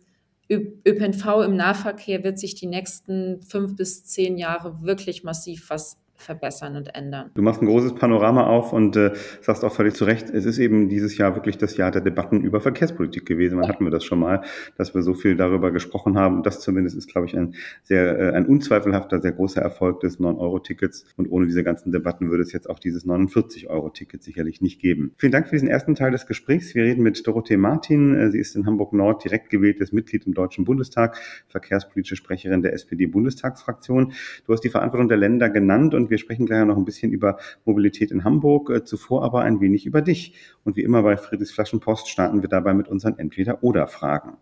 [0.51, 6.75] ÖPNV im Nahverkehr wird sich die nächsten fünf bis zehn Jahre wirklich massiv was verbessern
[6.75, 7.31] und ändern.
[7.35, 10.59] Du machst ein großes Panorama auf und äh, sagst auch völlig zu Recht, es ist
[10.59, 13.57] eben dieses Jahr wirklich das Jahr der Debatten über Verkehrspolitik gewesen.
[13.59, 14.41] Wann hatten wir das schon mal,
[14.77, 16.37] dass wir so viel darüber gesprochen haben?
[16.37, 20.19] Und das zumindest ist, glaube ich, ein sehr, äh, ein unzweifelhafter, sehr großer Erfolg des
[20.19, 21.05] 9-Euro-Tickets.
[21.17, 25.13] Und ohne diese ganzen Debatten würde es jetzt auch dieses 49-Euro-Ticket sicherlich nicht geben.
[25.17, 26.75] Vielen Dank für diesen ersten Teil des Gesprächs.
[26.75, 28.15] Wir reden mit Dorothee Martin.
[28.15, 32.73] Äh, sie ist in Hamburg Nord direkt gewähltes Mitglied im Deutschen Bundestag, verkehrspolitische Sprecherin der
[32.73, 34.13] SPD-Bundestagsfraktion.
[34.45, 37.37] Du hast die Verantwortung der Länder genannt und wir sprechen gleich noch ein bisschen über
[37.65, 40.35] Mobilität in Hamburg, äh, zuvor aber ein wenig über dich.
[40.63, 44.37] Und wie immer bei Friedrichs Flaschenpost starten wir dabei mit unseren Entweder-Oder-Fragen.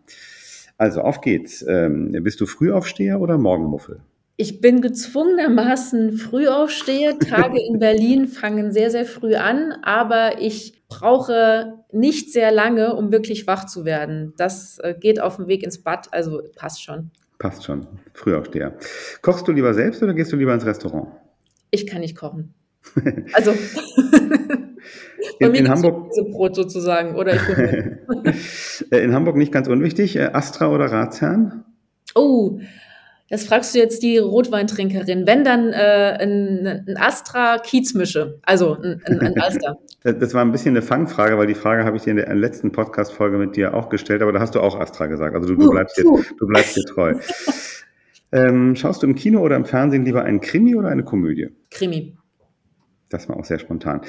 [0.76, 1.64] Also auf geht's.
[1.66, 4.00] Ähm, bist du Frühaufsteher oder Morgenmuffel?
[4.36, 7.18] Ich bin gezwungenermaßen Frühaufsteher.
[7.18, 13.12] Tage in Berlin fangen sehr, sehr früh an, aber ich brauche nicht sehr lange, um
[13.12, 14.32] wirklich wach zu werden.
[14.38, 17.10] Das äh, geht auf dem Weg ins Bad, also passt schon.
[17.38, 17.86] Passt schon.
[18.14, 18.78] Frühaufsteher.
[19.20, 21.08] Kochst du lieber selbst oder gehst du lieber ins Restaurant?
[21.70, 22.54] Ich kann nicht kochen.
[23.34, 23.52] Also
[25.38, 27.34] in, in Hamburg Brot sozusagen oder
[28.90, 30.16] in Hamburg nicht ganz unwichtig.
[30.16, 31.64] Äh, Astra oder Ratsherrn?
[32.14, 32.58] Oh,
[33.28, 35.26] das fragst du jetzt die Rotweintrinkerin.
[35.26, 39.76] Wenn dann äh, ein, ein Astra Kiezmische, also ein, ein, ein Alster.
[40.02, 42.72] Das war ein bisschen eine Fangfrage, weil die Frage habe ich dir in der letzten
[42.72, 45.36] Podcast-Folge mit dir auch gestellt, aber da hast du auch Astra gesagt.
[45.36, 47.14] Also du, du bleibst, dir, du bleibst dir treu.
[48.32, 51.48] Ähm, schaust du im Kino oder im Fernsehen lieber einen Krimi oder eine Komödie?
[51.70, 52.16] Krimi.
[53.08, 54.02] Das war auch sehr spontan.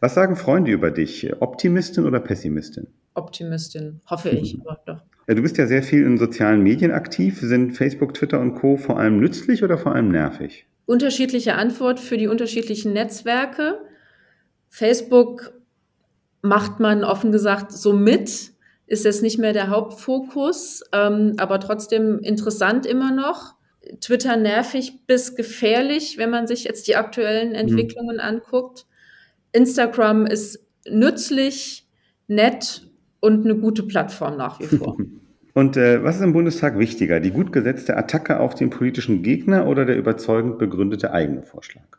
[0.00, 1.30] Was sagen Freunde über dich?
[1.40, 2.86] Optimistin oder Pessimistin?
[3.14, 4.58] Optimistin, hoffe ich.
[4.60, 5.02] Aber doch.
[5.28, 7.40] Ja, du bist ja sehr viel in sozialen Medien aktiv.
[7.40, 8.76] Sind Facebook, Twitter und Co.
[8.76, 10.66] vor allem nützlich oder vor allem nervig?
[10.86, 13.80] Unterschiedliche Antwort für die unterschiedlichen Netzwerke.
[14.68, 15.52] Facebook
[16.42, 18.52] macht man offen gesagt so mit,
[18.86, 23.55] ist jetzt nicht mehr der Hauptfokus, ähm, aber trotzdem interessant immer noch.
[24.00, 27.54] Twitter nervig bis gefährlich, wenn man sich jetzt die aktuellen mhm.
[27.54, 28.22] Entwicklungen mhm.
[28.22, 28.86] anguckt.
[29.52, 31.86] Instagram ist nützlich,
[32.28, 32.82] nett
[33.20, 34.96] und eine gute Plattform nach wie vor.
[35.54, 39.66] Und äh, was ist im Bundestag wichtiger, die gut gesetzte Attacke auf den politischen Gegner
[39.66, 41.96] oder der überzeugend begründete eigene Vorschlag?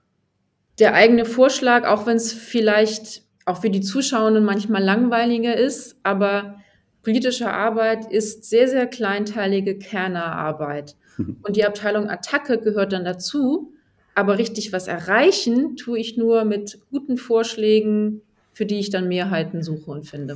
[0.77, 6.56] Der eigene Vorschlag, auch wenn es vielleicht auch für die Zuschauenden manchmal langweiliger ist, aber
[7.07, 10.97] politische Arbeit ist sehr, sehr kleinteilige Kernerarbeit.
[11.41, 13.71] Und die Abteilung Attacke gehört dann dazu.
[14.13, 19.63] Aber richtig was erreichen tue ich nur mit guten Vorschlägen, für die ich dann Mehrheiten
[19.63, 20.35] suche und finde.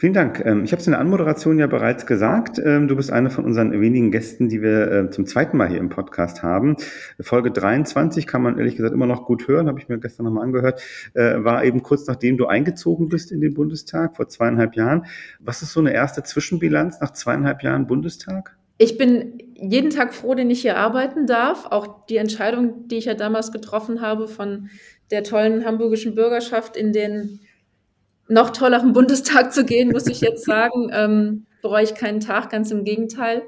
[0.00, 0.42] Vielen Dank.
[0.46, 2.58] Ähm, ich habe es in der Anmoderation ja bereits gesagt.
[2.58, 5.76] Ähm, du bist eine von unseren wenigen Gästen, die wir äh, zum zweiten Mal hier
[5.76, 6.76] im Podcast haben.
[7.20, 10.44] Folge 23 kann man ehrlich gesagt immer noch gut hören, habe ich mir gestern nochmal
[10.44, 10.80] angehört,
[11.12, 15.04] äh, war eben kurz nachdem du eingezogen bist in den Bundestag vor zweieinhalb Jahren.
[15.38, 18.56] Was ist so eine erste Zwischenbilanz nach zweieinhalb Jahren Bundestag?
[18.78, 21.66] Ich bin jeden Tag froh, den ich hier arbeiten darf.
[21.66, 24.70] Auch die Entscheidung, die ich ja damals getroffen habe von
[25.10, 27.40] der tollen hamburgischen Bürgerschaft in den
[28.30, 32.70] noch tolleren Bundestag zu gehen, muss ich jetzt sagen, ähm, bereue ich keinen Tag, ganz
[32.70, 33.42] im Gegenteil.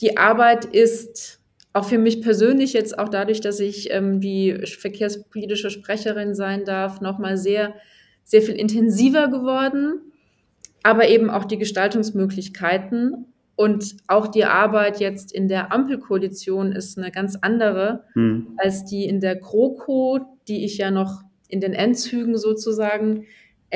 [0.00, 1.40] Die Arbeit ist
[1.72, 7.00] auch für mich persönlich jetzt auch dadurch, dass ich ähm, die verkehrspolitische Sprecherin sein darf,
[7.00, 7.74] nochmal sehr,
[8.24, 10.00] sehr viel intensiver geworden.
[10.82, 17.10] Aber eben auch die Gestaltungsmöglichkeiten und auch die Arbeit jetzt in der Ampelkoalition ist eine
[17.10, 18.48] ganz andere hm.
[18.58, 23.24] als die in der GroKo, die ich ja noch in den Endzügen sozusagen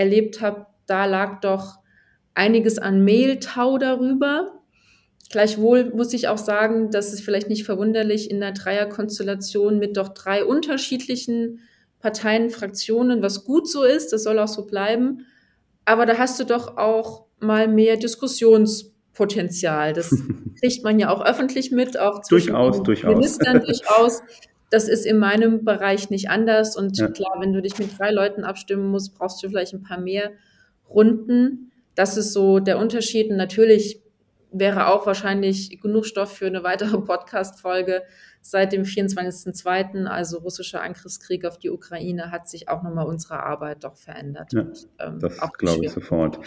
[0.01, 0.67] erlebt habe.
[0.87, 1.79] Da lag doch
[2.35, 4.61] einiges an Mehltau darüber.
[5.31, 10.09] Gleichwohl muss ich auch sagen, dass es vielleicht nicht verwunderlich in der Dreierkonstellation mit doch
[10.09, 11.61] drei unterschiedlichen
[12.01, 15.27] Parteien, Fraktionen, was gut so ist, das soll auch so bleiben.
[15.85, 19.93] Aber da hast du doch auch mal mehr Diskussions Potenzial.
[19.93, 20.11] Das
[20.61, 23.15] kriegt man ja auch öffentlich mit, auch zwischen durchaus, durchaus.
[23.15, 24.23] Ministern durchaus.
[24.71, 26.77] Das ist in meinem Bereich nicht anders.
[26.77, 27.09] Und ja.
[27.09, 30.31] klar, wenn du dich mit drei Leuten abstimmen musst, brauchst du vielleicht ein paar mehr
[30.89, 31.73] Runden.
[31.97, 33.31] Das ist so der Unterschied.
[33.31, 34.01] Und natürlich
[34.53, 38.03] wäre auch wahrscheinlich genug Stoff für eine weitere Podcast-Folge.
[38.43, 43.85] Seit dem 24.02., also russischer Angriffskrieg auf die Ukraine, hat sich auch nochmal unsere Arbeit
[43.85, 44.53] doch verändert.
[44.53, 46.39] Ja, und, ähm, das glaube ich sofort.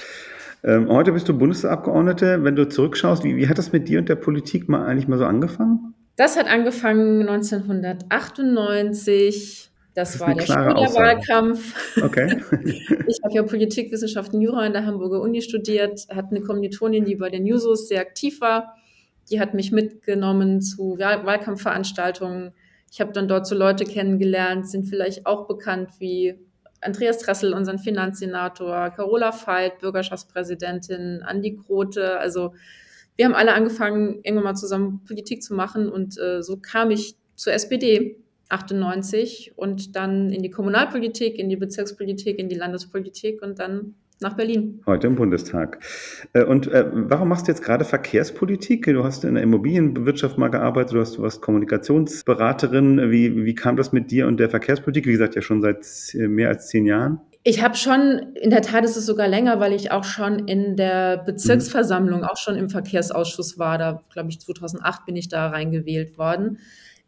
[0.64, 2.44] Ähm, heute bist du Bundesabgeordnete.
[2.44, 5.20] Wenn du zurückschaust, wie, wie hat das mit dir und der Politik mal eigentlich mal
[5.20, 5.94] so angefangen?
[6.15, 9.71] Das hat angefangen 1998.
[9.95, 12.02] Das, das war der Schülerwahlkampf.
[12.02, 12.41] Okay.
[13.08, 17.30] ich habe ja Politikwissenschaften Jura an der Hamburger Uni studiert, hatte eine Kommilitonin, die bei
[17.30, 18.76] den Jusos sehr aktiv war.
[19.30, 22.54] Die hat mich mitgenommen zu Wahlkampfveranstaltungen.
[22.91, 26.36] Ich habe dann dort so Leute kennengelernt, sind vielleicht auch bekannt wie
[26.82, 32.19] Andreas Tressel, unseren Finanzsenator, Carola Veit, Bürgerschaftspräsidentin, Andi Grote.
[32.19, 32.54] Also
[33.15, 37.15] wir haben alle angefangen, irgendwann mal zusammen Politik zu machen und äh, so kam ich
[37.36, 38.17] zur SPD
[38.49, 44.36] 98 und dann in die Kommunalpolitik, in die Bezirkspolitik, in die Landespolitik und dann nach
[44.36, 44.82] Berlin.
[44.86, 45.80] Heute im Bundestag.
[46.34, 48.86] Äh, und äh, warum machst du jetzt gerade Verkehrspolitik?
[48.86, 53.12] Du hast in der Immobilienwirtschaft mal gearbeitet, du, hast, du warst Kommunikationsberaterin.
[53.12, 55.06] Wie, wie kam das mit dir und der Verkehrspolitik?
[55.06, 57.19] Wie gesagt, ja schon seit mehr als zehn Jahren.
[57.45, 60.77] Ich habe schon, in der Tat ist es sogar länger, weil ich auch schon in
[60.77, 62.25] der Bezirksversammlung, mhm.
[62.25, 63.77] auch schon im Verkehrsausschuss war.
[63.77, 66.60] Da, glaube ich, 2008 bin ich da reingewählt worden.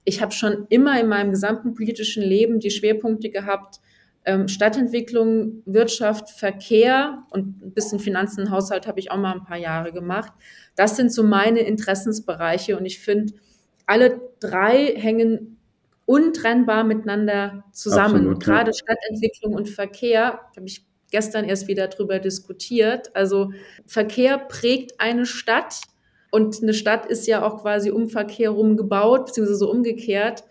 [0.03, 3.79] Ich habe schon immer in meinem gesamten politischen Leben die Schwerpunkte gehabt,
[4.25, 9.57] ähm, Stadtentwicklung, Wirtschaft, Verkehr und ein bisschen Finanzen, Haushalt habe ich auch mal ein paar
[9.57, 10.33] Jahre gemacht.
[10.75, 13.33] Das sind so meine Interessensbereiche und ich finde,
[13.85, 15.54] alle drei hängen
[16.05, 18.15] untrennbar miteinander zusammen.
[18.15, 18.77] Absolut, und gerade ja.
[18.77, 23.15] Stadtentwicklung und Verkehr, habe ich gestern erst wieder drüber diskutiert.
[23.15, 23.51] Also
[23.85, 25.81] Verkehr prägt eine Stadt
[26.31, 30.43] und eine Stadt ist ja auch quasi um Verkehr rum gebaut, beziehungsweise umgekehrt.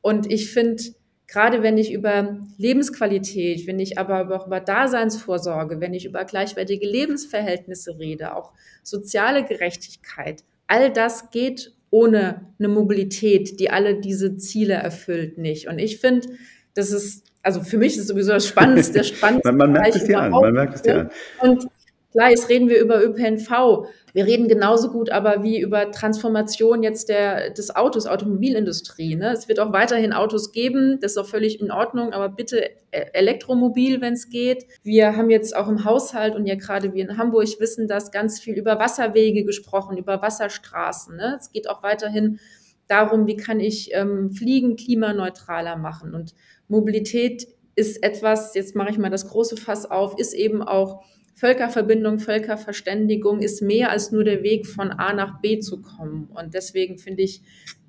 [0.00, 0.82] Und ich finde,
[1.26, 6.86] gerade wenn ich über Lebensqualität, wenn ich aber auch über Daseinsvorsorge, wenn ich über gleichwertige
[6.86, 14.74] Lebensverhältnisse rede, auch soziale Gerechtigkeit, all das geht ohne eine Mobilität, die alle diese Ziele
[14.74, 15.68] erfüllt, nicht.
[15.68, 16.28] Und ich finde,
[16.74, 19.48] das ist, also für mich ist es sowieso das Spannendste, der spannendste.
[19.52, 21.10] man, man merkt es dir an, man merkt es dir an.
[21.40, 21.68] Und
[22.12, 23.86] Klar, jetzt reden wir über ÖPNV.
[24.14, 29.14] Wir reden genauso gut aber wie über Transformation jetzt der, des Autos, Automobilindustrie.
[29.14, 29.32] Ne?
[29.32, 33.10] Es wird auch weiterhin Autos geben, das ist auch völlig in Ordnung, aber bitte e-,
[33.12, 34.64] Elektromobil, wenn es geht.
[34.82, 38.40] Wir haben jetzt auch im Haushalt und ja gerade wir in Hamburg wissen das ganz
[38.40, 41.14] viel über Wasserwege gesprochen, über Wasserstraßen.
[41.14, 41.36] Ne?
[41.38, 42.40] Es geht auch weiterhin
[42.86, 46.14] darum, wie kann ich ähm, Fliegen klimaneutraler machen.
[46.14, 46.34] Und
[46.68, 51.04] Mobilität ist etwas, jetzt mache ich mal das große Fass auf, ist eben auch
[51.38, 56.28] Völkerverbindung, Völkerverständigung ist mehr als nur der Weg von A nach B zu kommen.
[56.34, 57.42] Und deswegen finde ich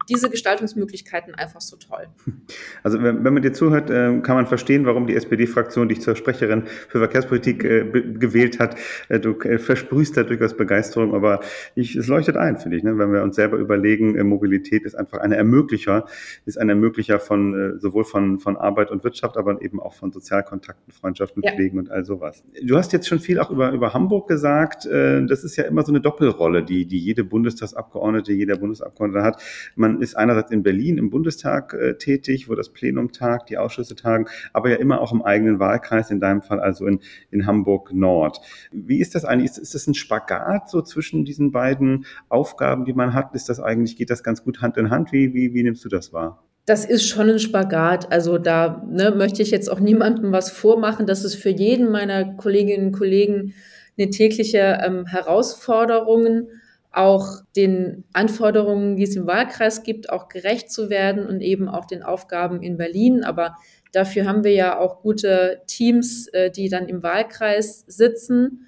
[0.09, 2.07] diese Gestaltungsmöglichkeiten einfach so toll.
[2.81, 6.15] Also wenn, wenn man dir zuhört, äh, kann man verstehen, warum die SPD-Fraktion dich zur
[6.15, 8.75] Sprecherin für Verkehrspolitik äh, gewählt hat.
[9.09, 11.41] Äh, du äh, versprühst da durchaus Begeisterung, aber
[11.75, 12.97] ich, es leuchtet ein, finde ich, ne?
[12.97, 16.05] wenn wir uns selber überlegen, äh, Mobilität ist einfach eine Ermöglicher,
[16.45, 20.11] ist ein Ermöglicher von äh, sowohl von, von Arbeit und Wirtschaft, aber eben auch von
[20.11, 21.51] Sozialkontakten, Freundschaften, ja.
[21.51, 22.43] Pflegen und all sowas.
[22.63, 24.85] Du hast jetzt schon viel auch über, über Hamburg gesagt.
[24.85, 29.41] das ist ja immer so eine Doppelrolle, die, die jede Bundestagsabgeordnete, jeder Bundesabgeordnete hat.
[29.75, 33.95] Man ist einerseits in Berlin im Bundestag äh, tätig, wo das Plenum tagt, die Ausschüsse
[33.95, 36.99] tagen, aber ja immer auch im eigenen Wahlkreis, in deinem Fall also in,
[37.31, 38.39] in Hamburg Nord.
[38.71, 39.51] Wie ist das eigentlich?
[39.51, 43.33] Ist, ist das ein Spagat so zwischen diesen beiden Aufgaben, die man hat?
[43.35, 45.11] Ist das eigentlich, geht das ganz gut Hand in Hand?
[45.11, 46.43] Wie, wie, wie nimmst du das wahr?
[46.65, 48.11] Das ist schon ein Spagat.
[48.11, 51.07] Also da ne, möchte ich jetzt auch niemandem was vormachen.
[51.07, 53.53] Das ist für jeden meiner Kolleginnen und Kollegen
[53.97, 56.47] eine tägliche ähm, Herausforderung
[56.91, 61.85] auch den Anforderungen, die es im Wahlkreis gibt, auch gerecht zu werden und eben auch
[61.85, 63.23] den Aufgaben in Berlin.
[63.23, 63.55] Aber
[63.91, 68.67] dafür haben wir ja auch gute Teams, äh, die dann im Wahlkreis sitzen.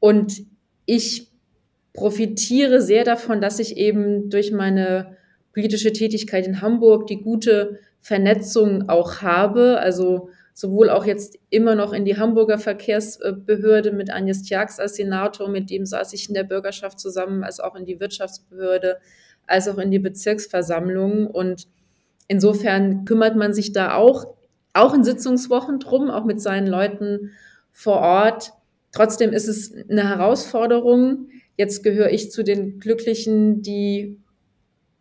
[0.00, 0.44] Und
[0.86, 1.30] ich
[1.92, 5.16] profitiere sehr davon, dass ich eben durch meine
[5.52, 9.78] politische Tätigkeit in Hamburg die gute Vernetzung auch habe.
[9.78, 15.48] Also sowohl auch jetzt immer noch in die Hamburger Verkehrsbehörde mit Agnes Tjax als Senator,
[15.48, 18.98] mit dem saß ich in der Bürgerschaft zusammen, als auch in die Wirtschaftsbehörde,
[19.48, 21.26] als auch in die Bezirksversammlung.
[21.26, 21.66] Und
[22.28, 24.26] insofern kümmert man sich da auch,
[24.72, 27.32] auch in Sitzungswochen drum, auch mit seinen Leuten
[27.72, 28.52] vor Ort.
[28.92, 31.30] Trotzdem ist es eine Herausforderung.
[31.56, 34.20] Jetzt gehöre ich zu den Glücklichen, die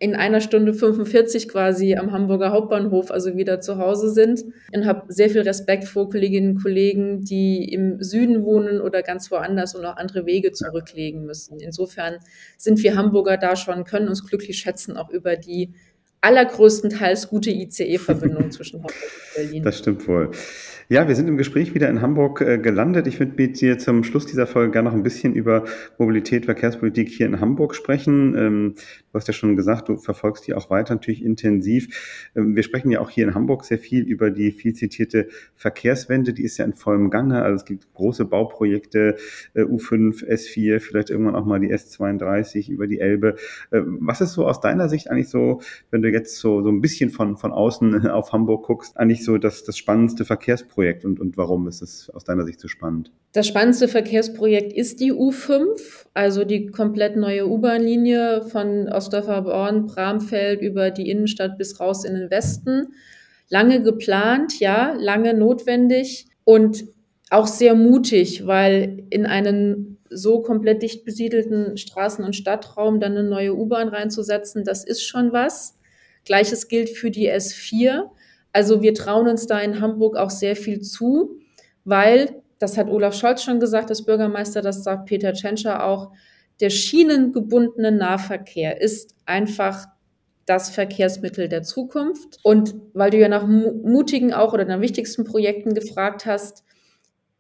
[0.04, 4.44] in einer Stunde 45 quasi am Hamburger Hauptbahnhof, also wieder zu Hause sind.
[4.74, 9.32] Und habe sehr viel Respekt vor Kolleginnen und Kollegen, die im Süden wohnen oder ganz
[9.32, 11.62] woanders und auch andere Wege zurücklegen müssen.
[11.62, 12.18] Insofern
[12.58, 15.74] sind wir Hamburger da schon, können uns glücklich schätzen, auch über die
[16.20, 19.64] allergrößtenteils gute ICE-Verbindung zwischen Hamburg und Berlin.
[19.64, 20.32] Das stimmt wohl.
[20.90, 23.08] Ja, wir sind im Gespräch wieder in Hamburg äh, gelandet.
[23.08, 25.64] Ich würde mit dir zum Schluss dieser Folge gerne noch ein bisschen über
[25.98, 28.36] Mobilität, Verkehrspolitik hier in Hamburg sprechen.
[28.38, 32.30] Ähm, du hast ja schon gesagt, du verfolgst die auch weiter natürlich intensiv.
[32.36, 36.34] Ähm, wir sprechen ja auch hier in Hamburg sehr viel über die viel zitierte Verkehrswende.
[36.34, 37.42] Die ist ja in vollem Gange.
[37.44, 39.16] Also es gibt große Bauprojekte,
[39.54, 43.36] äh, U5, S4, vielleicht irgendwann auch mal die S32 über die Elbe.
[43.72, 46.82] Äh, was ist so aus deiner Sicht eigentlich so, wenn du jetzt so, so ein
[46.82, 51.20] bisschen von, von außen auf Hamburg guckst, eigentlich so das, das spannendste Verkehrsprojekt Verkehrsprojekt und,
[51.20, 53.12] und warum ist es aus deiner Sicht so spannend?
[53.32, 60.92] Das spannendste Verkehrsprojekt ist die U5, also die komplett neue U-Bahn-Linie von Ostdorfer-Born, Bramfeld über
[60.92, 62.94] die Innenstadt bis raus in den Westen.
[63.50, 66.86] Lange geplant, ja, lange notwendig und
[67.30, 73.28] auch sehr mutig, weil in einen so komplett dicht besiedelten Straßen- und Stadtraum dann eine
[73.28, 75.78] neue U-Bahn reinzusetzen, das ist schon was.
[76.26, 78.10] Gleiches gilt für die S4.
[78.54, 81.40] Also wir trauen uns da in Hamburg auch sehr viel zu,
[81.84, 86.12] weil, das hat Olaf Scholz schon gesagt, das Bürgermeister, das sagt Peter Tschentscher auch,
[86.62, 89.88] der schienengebundene Nahverkehr ist einfach
[90.46, 92.40] das Verkehrsmittel der Zukunft.
[92.44, 96.64] Und weil du ja nach mutigen auch oder nach wichtigsten Projekten gefragt hast,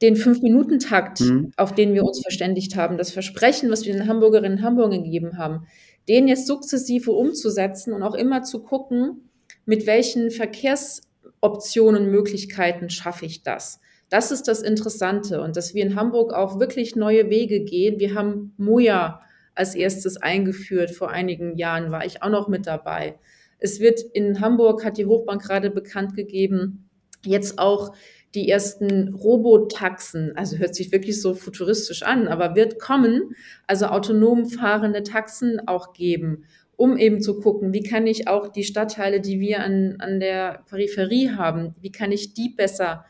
[0.02, 1.52] den Fünf-Minuten-Takt, mhm.
[1.56, 5.38] auf den wir uns verständigt haben, das Versprechen, was wir den Hamburgerinnen und Hamburgern gegeben
[5.38, 5.68] haben,
[6.10, 9.30] den jetzt sukzessive umzusetzen und auch immer zu gucken,
[9.66, 13.80] mit welchen Verkehrsoptionen, Möglichkeiten schaffe ich das.
[14.10, 18.00] Das ist das Interessante und dass wir in Hamburg auch wirklich neue Wege gehen.
[18.00, 19.22] Wir haben Moja
[19.56, 20.92] als erstes eingeführt.
[20.92, 23.18] Vor einigen Jahren war ich auch noch mit dabei.
[23.60, 26.90] Es wird in Hamburg, hat die Hochbank gerade bekannt gegeben,
[27.26, 27.96] jetzt auch
[28.36, 33.36] die ersten Robotaxen, also hört sich wirklich so futuristisch an, aber wird kommen,
[33.68, 38.64] also autonom fahrende Taxen auch geben, um eben zu gucken, wie kann ich auch die
[38.64, 43.06] Stadtteile, die wir an, an der Peripherie haben, wie kann ich die besser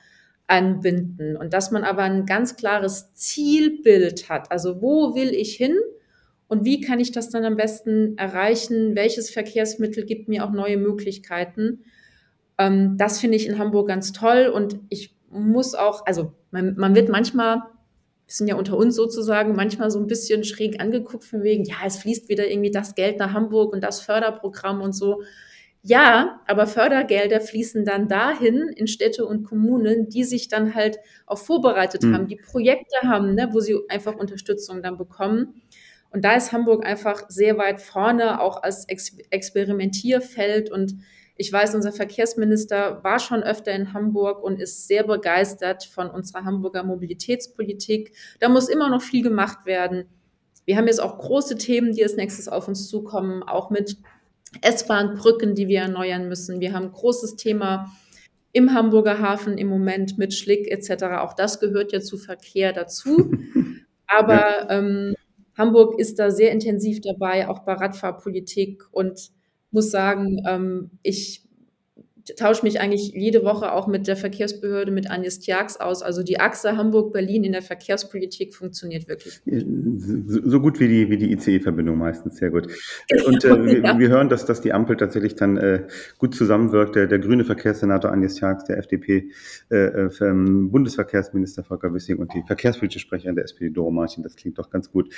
[0.48, 5.78] anbinden und dass man aber ein ganz klares Zielbild hat, also wo will ich hin
[6.48, 8.96] und wie kann ich das dann am besten erreichen?
[8.96, 11.80] Welches Verkehrsmittel gibt mir auch neue Möglichkeiten?
[12.58, 16.94] Ähm, das finde ich in Hamburg ganz toll und ich muss auch, also man, man
[16.94, 17.64] wird manchmal,
[18.38, 21.98] sind ja unter uns sozusagen, manchmal so ein bisschen schräg angeguckt von wegen, ja, es
[21.98, 25.22] fließt wieder irgendwie das Geld nach Hamburg und das Förderprogramm und so.
[25.86, 31.38] Ja, aber Fördergelder fließen dann dahin in Städte und Kommunen, die sich dann halt auch
[31.38, 32.14] vorbereitet mhm.
[32.14, 35.62] haben, die Projekte haben, ne, wo sie einfach Unterstützung dann bekommen.
[36.10, 40.72] Und da ist Hamburg einfach sehr weit vorne, auch als Ex Experimentierfeld.
[40.72, 40.96] Und
[41.36, 46.46] ich weiß, unser Verkehrsminister war schon öfter in Hamburg und ist sehr begeistert von unserer
[46.46, 48.14] Hamburger Mobilitätspolitik.
[48.40, 50.06] Da muss immer noch viel gemacht werden.
[50.66, 53.98] Wir haben jetzt auch große Themen, die als nächstes auf uns zukommen, auch mit
[54.62, 56.60] S-Bahn-Brücken, die wir erneuern müssen.
[56.60, 57.92] Wir haben ein großes Thema
[58.52, 61.06] im Hamburger Hafen im Moment mit Schlick etc.
[61.20, 63.32] Auch das gehört ja zu Verkehr dazu.
[64.08, 65.16] Aber ähm,
[65.58, 69.32] Hamburg ist da sehr intensiv dabei, auch bei Radfahrpolitik und
[69.74, 71.44] muss sagen, ähm, ich
[72.38, 76.02] tausche mich eigentlich jede Woche auch mit der Verkehrsbehörde, mit Agnes Tjax aus.
[76.02, 79.64] Also die Achse Hamburg-Berlin in der Verkehrspolitik funktioniert wirklich gut.
[80.28, 82.68] So gut wie die, wie die ICE-Verbindung meistens, sehr gut.
[83.26, 84.00] Und äh, wir, ja.
[84.00, 86.96] wir, hören, dass, dass die Ampel tatsächlich dann äh, gut zusammenwirkt.
[86.96, 89.30] Der, der grüne Verkehrssenator Agnes Tjax, der FDP,
[89.70, 94.36] äh, äh ähm, Bundesverkehrsminister Volker Wissing und die verkehrspolitische Sprecherin der SPD, Doro Martin, das
[94.36, 95.14] klingt doch ganz gut.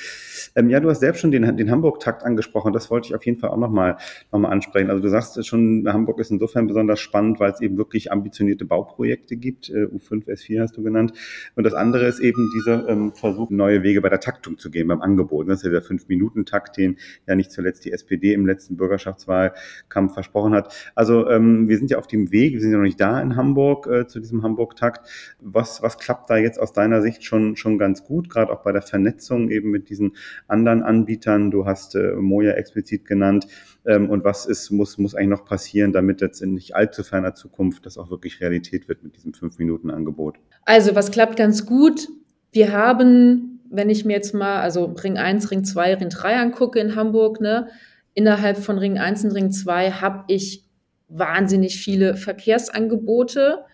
[0.56, 2.74] Ähm, ja, du hast selbst schon den, den Hamburg-Takt angesprochen.
[2.74, 3.98] Das wollte ich auf jeden Fall auch nochmal
[4.32, 4.90] noch mal ansprechen.
[4.90, 8.66] Also du sagst schon, Hamburg ist insofern besonders besonders spannend, weil es eben wirklich ambitionierte
[8.66, 9.70] Bauprojekte gibt.
[9.70, 11.14] Äh, U5, S4 hast du genannt.
[11.56, 14.88] Und das andere ist eben dieser ähm, Versuch, neue Wege bei der Taktung zu gehen,
[14.88, 15.48] beim Angebot.
[15.50, 20.54] Das ist ja der Fünf-Minuten-Takt, den ja nicht zuletzt die SPD im letzten Bürgerschaftswahlkampf versprochen
[20.54, 20.74] hat.
[20.96, 23.36] Also ähm, wir sind ja auf dem Weg, wir sind ja noch nicht da in
[23.36, 25.36] Hamburg äh, zu diesem Hamburg-Takt.
[25.40, 28.72] Was, was klappt da jetzt aus deiner Sicht schon, schon ganz gut, gerade auch bei
[28.72, 30.16] der Vernetzung eben mit diesen
[30.48, 31.52] anderen Anbietern?
[31.52, 33.48] Du hast äh, Moja explizit genannt.
[33.86, 37.86] Ähm, und was ist, muss, muss eigentlich noch passieren, damit jetzt nicht allzu ferner Zukunft
[37.86, 40.38] das auch wirklich Realität wird mit diesem Fünf-Minuten-Angebot?
[40.66, 42.08] Also, was klappt ganz gut?
[42.52, 46.80] Wir haben, wenn ich mir jetzt mal, also Ring 1, Ring 2, Ring 3 angucke
[46.80, 47.68] in Hamburg, ne,
[48.14, 50.64] innerhalb von Ring 1 und Ring 2 habe ich
[51.08, 53.66] wahnsinnig viele Verkehrsangebote,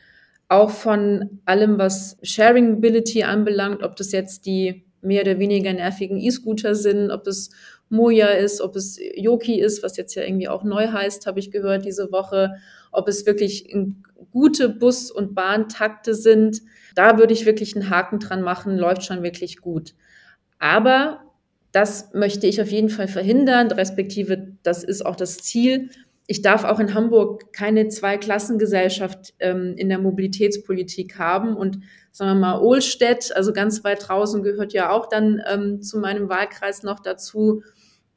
[0.50, 6.18] auch von allem, was Sharing Mobility anbelangt, ob das jetzt die mehr oder weniger nervigen
[6.18, 7.52] E-Scooter sind, ob es
[7.90, 11.52] Moja ist, ob es Yoki ist, was jetzt ja irgendwie auch neu heißt, habe ich
[11.52, 12.56] gehört diese Woche,
[12.92, 13.74] ob es wirklich
[14.32, 16.62] gute Bus- und Bahntakte sind.
[16.96, 19.94] Da würde ich wirklich einen Haken dran machen, läuft schon wirklich gut.
[20.60, 21.22] Aber
[21.72, 25.90] das möchte ich auf jeden Fall verhindern, respektive das ist auch das Ziel.
[26.28, 31.80] Ich darf auch in Hamburg keine Zweiklassengesellschaft ähm, in der Mobilitätspolitik haben und
[32.12, 36.30] sagen wir mal Ohlstedt, also ganz weit draußen gehört ja auch dann ähm, zu meinem
[36.30, 37.64] Wahlkreis noch dazu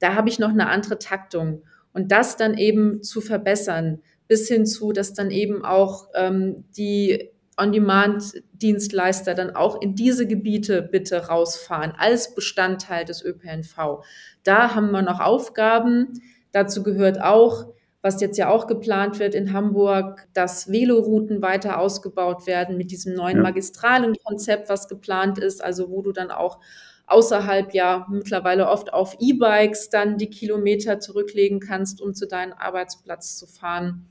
[0.04, 1.62] da habe ich noch eine andere Taktung.
[1.92, 7.30] Und das dann eben zu verbessern, bis hin zu, dass dann eben auch ähm, die
[7.56, 14.02] On-Demand-Dienstleister dann auch in diese Gebiete bitte rausfahren, als Bestandteil des ÖPNV.
[14.42, 16.20] Da haben wir noch Aufgaben.
[16.52, 17.68] Dazu gehört auch,
[18.02, 23.14] was jetzt ja auch geplant wird in Hamburg, dass Velorouten weiter ausgebaut werden mit diesem
[23.14, 23.42] neuen ja.
[23.42, 26.60] Magistralenkonzept, was geplant ist, also wo du dann auch
[27.06, 33.36] außerhalb ja mittlerweile oft auf E-Bikes dann die Kilometer zurücklegen kannst, um zu deinem Arbeitsplatz
[33.36, 34.06] zu fahren.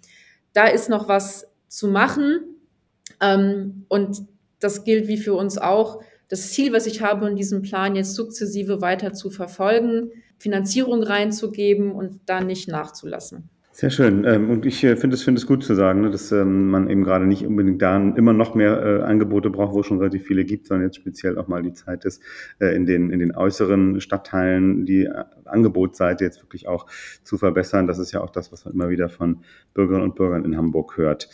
[0.53, 2.41] Da ist noch was zu machen.
[3.19, 4.23] Ähm, und
[4.59, 6.01] das gilt wie für uns auch.
[6.29, 11.91] das Ziel, was ich habe in diesem Plan, jetzt sukzessive weiter zu verfolgen, Finanzierung reinzugeben
[11.91, 13.49] und dann nicht nachzulassen.
[13.75, 14.23] Sehr schön.
[14.23, 16.87] Ähm, und ich äh, finde es, finde es gut zu sagen, ne, dass ähm, man
[16.91, 20.27] eben gerade nicht unbedingt da immer noch mehr äh, Angebote braucht, wo es schon relativ
[20.27, 22.21] viele gibt, sondern jetzt speziell auch mal die Zeit ist,
[22.59, 25.09] äh, in den, in den äußeren Stadtteilen die
[25.45, 26.85] Angebotsseite jetzt wirklich auch
[27.23, 27.87] zu verbessern.
[27.87, 29.39] Das ist ja auch das, was man immer wieder von
[29.73, 31.27] Bürgerinnen und Bürgern in Hamburg hört.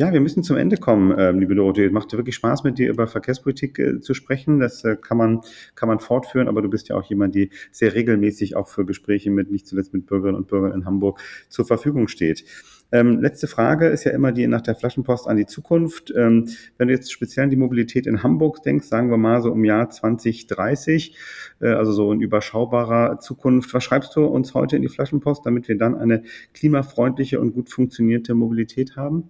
[0.00, 1.86] Ja, wir müssen zum Ende kommen, ähm, liebe Dorothee.
[1.86, 4.60] Es macht wirklich Spaß, mit dir über Verkehrspolitik äh, zu sprechen.
[4.60, 5.40] Das äh, kann man,
[5.74, 9.32] kann man fortführen, aber du bist ja auch jemand, die sehr regelmäßig auch für Gespräche
[9.32, 12.44] mit, nicht zuletzt mit Bürgerinnen und Bürgern in Hamburg zur Verfügung steht.
[12.92, 16.12] Ähm, letzte Frage ist ja immer die nach der Flaschenpost an die Zukunft.
[16.16, 19.52] Ähm, wenn du jetzt speziell an die Mobilität in Hamburg denkst, sagen wir mal so
[19.52, 21.16] im Jahr 2030,
[21.60, 25.66] äh, also so in überschaubarer Zukunft, was schreibst du uns heute in die Flaschenpost, damit
[25.66, 26.22] wir dann eine
[26.54, 29.28] klimafreundliche und gut funktionierte Mobilität haben?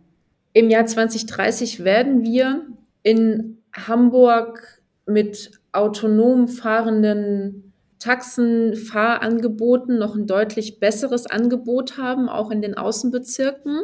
[0.59, 2.67] Im Jahr 2030 werden wir
[3.05, 12.77] in Hamburg mit autonom fahrenden Taxenfahrangeboten noch ein deutlich besseres Angebot haben, auch in den
[12.77, 13.83] Außenbezirken.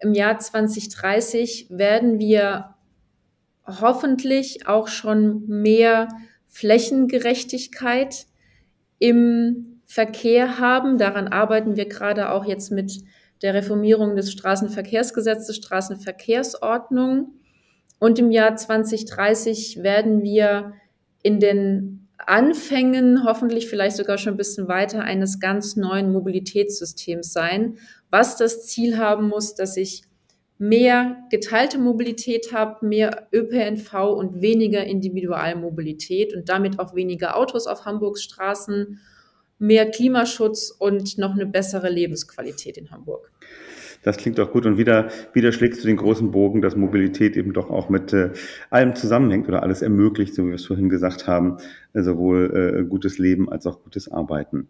[0.00, 2.76] Im Jahr 2030 werden wir
[3.66, 6.06] hoffentlich auch schon mehr
[6.46, 8.26] Flächengerechtigkeit
[9.00, 10.96] im Verkehr haben.
[10.96, 13.02] Daran arbeiten wir gerade auch jetzt mit
[13.42, 17.34] der Reformierung des Straßenverkehrsgesetzes, Straßenverkehrsordnung.
[17.98, 20.72] Und im Jahr 2030 werden wir
[21.22, 27.78] in den Anfängen, hoffentlich vielleicht sogar schon ein bisschen weiter, eines ganz neuen Mobilitätssystems sein,
[28.10, 30.02] was das Ziel haben muss, dass ich
[30.58, 37.84] mehr geteilte Mobilität habe, mehr ÖPNV und weniger Individualmobilität und damit auch weniger Autos auf
[37.84, 38.98] Hamburgs Straßen
[39.58, 43.30] mehr Klimaschutz und noch eine bessere Lebensqualität in Hamburg.
[44.02, 47.52] Das klingt doch gut und wieder, wieder schlägst du den großen Bogen, dass Mobilität eben
[47.52, 48.30] doch auch mit äh,
[48.70, 51.56] allem zusammenhängt oder alles ermöglicht, so wie wir es vorhin gesagt haben,
[51.94, 54.68] äh, sowohl äh, gutes Leben als auch gutes Arbeiten.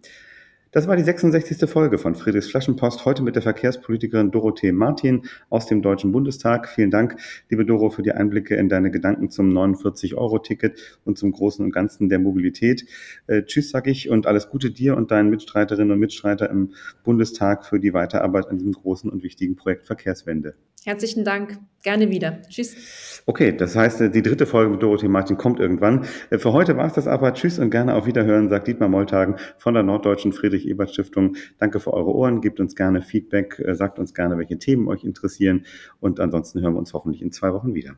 [0.70, 1.66] Das war die 66.
[1.70, 6.68] Folge von Friedrichs Flaschenpost, heute mit der Verkehrspolitikerin Dorothee Martin aus dem Deutschen Bundestag.
[6.68, 7.16] Vielen Dank,
[7.48, 12.10] liebe Doro, für die Einblicke in deine Gedanken zum 49-Euro-Ticket und zum Großen und Ganzen
[12.10, 12.84] der Mobilität.
[13.28, 17.64] Äh, tschüss, sag ich, und alles Gute dir und deinen Mitstreiterinnen und Mitstreiter im Bundestag
[17.64, 20.54] für die Weiterarbeit an diesem großen und wichtigen Projekt Verkehrswende.
[20.88, 21.58] Herzlichen Dank.
[21.82, 22.40] Gerne wieder.
[22.48, 23.22] Tschüss.
[23.26, 26.06] Okay, das heißt, äh, die dritte Folge mit Dorothee Martin kommt irgendwann.
[26.30, 27.34] Äh, für heute war es das aber.
[27.34, 31.36] Tschüss und gerne auf Wiederhören, sagt Dietmar Moltagen von der Norddeutschen Friedrich-Ebert-Stiftung.
[31.58, 32.40] Danke für eure Ohren.
[32.40, 33.58] Gebt uns gerne Feedback.
[33.58, 35.66] Äh, sagt uns gerne, welche Themen euch interessieren.
[36.00, 37.90] Und ansonsten hören wir uns hoffentlich in zwei Wochen wieder.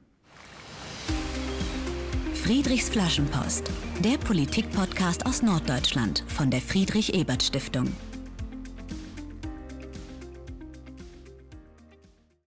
[2.34, 3.70] Friedrichs Flaschenpost,
[4.04, 7.86] der Politik-Podcast aus Norddeutschland von der Friedrich-Ebert-Stiftung.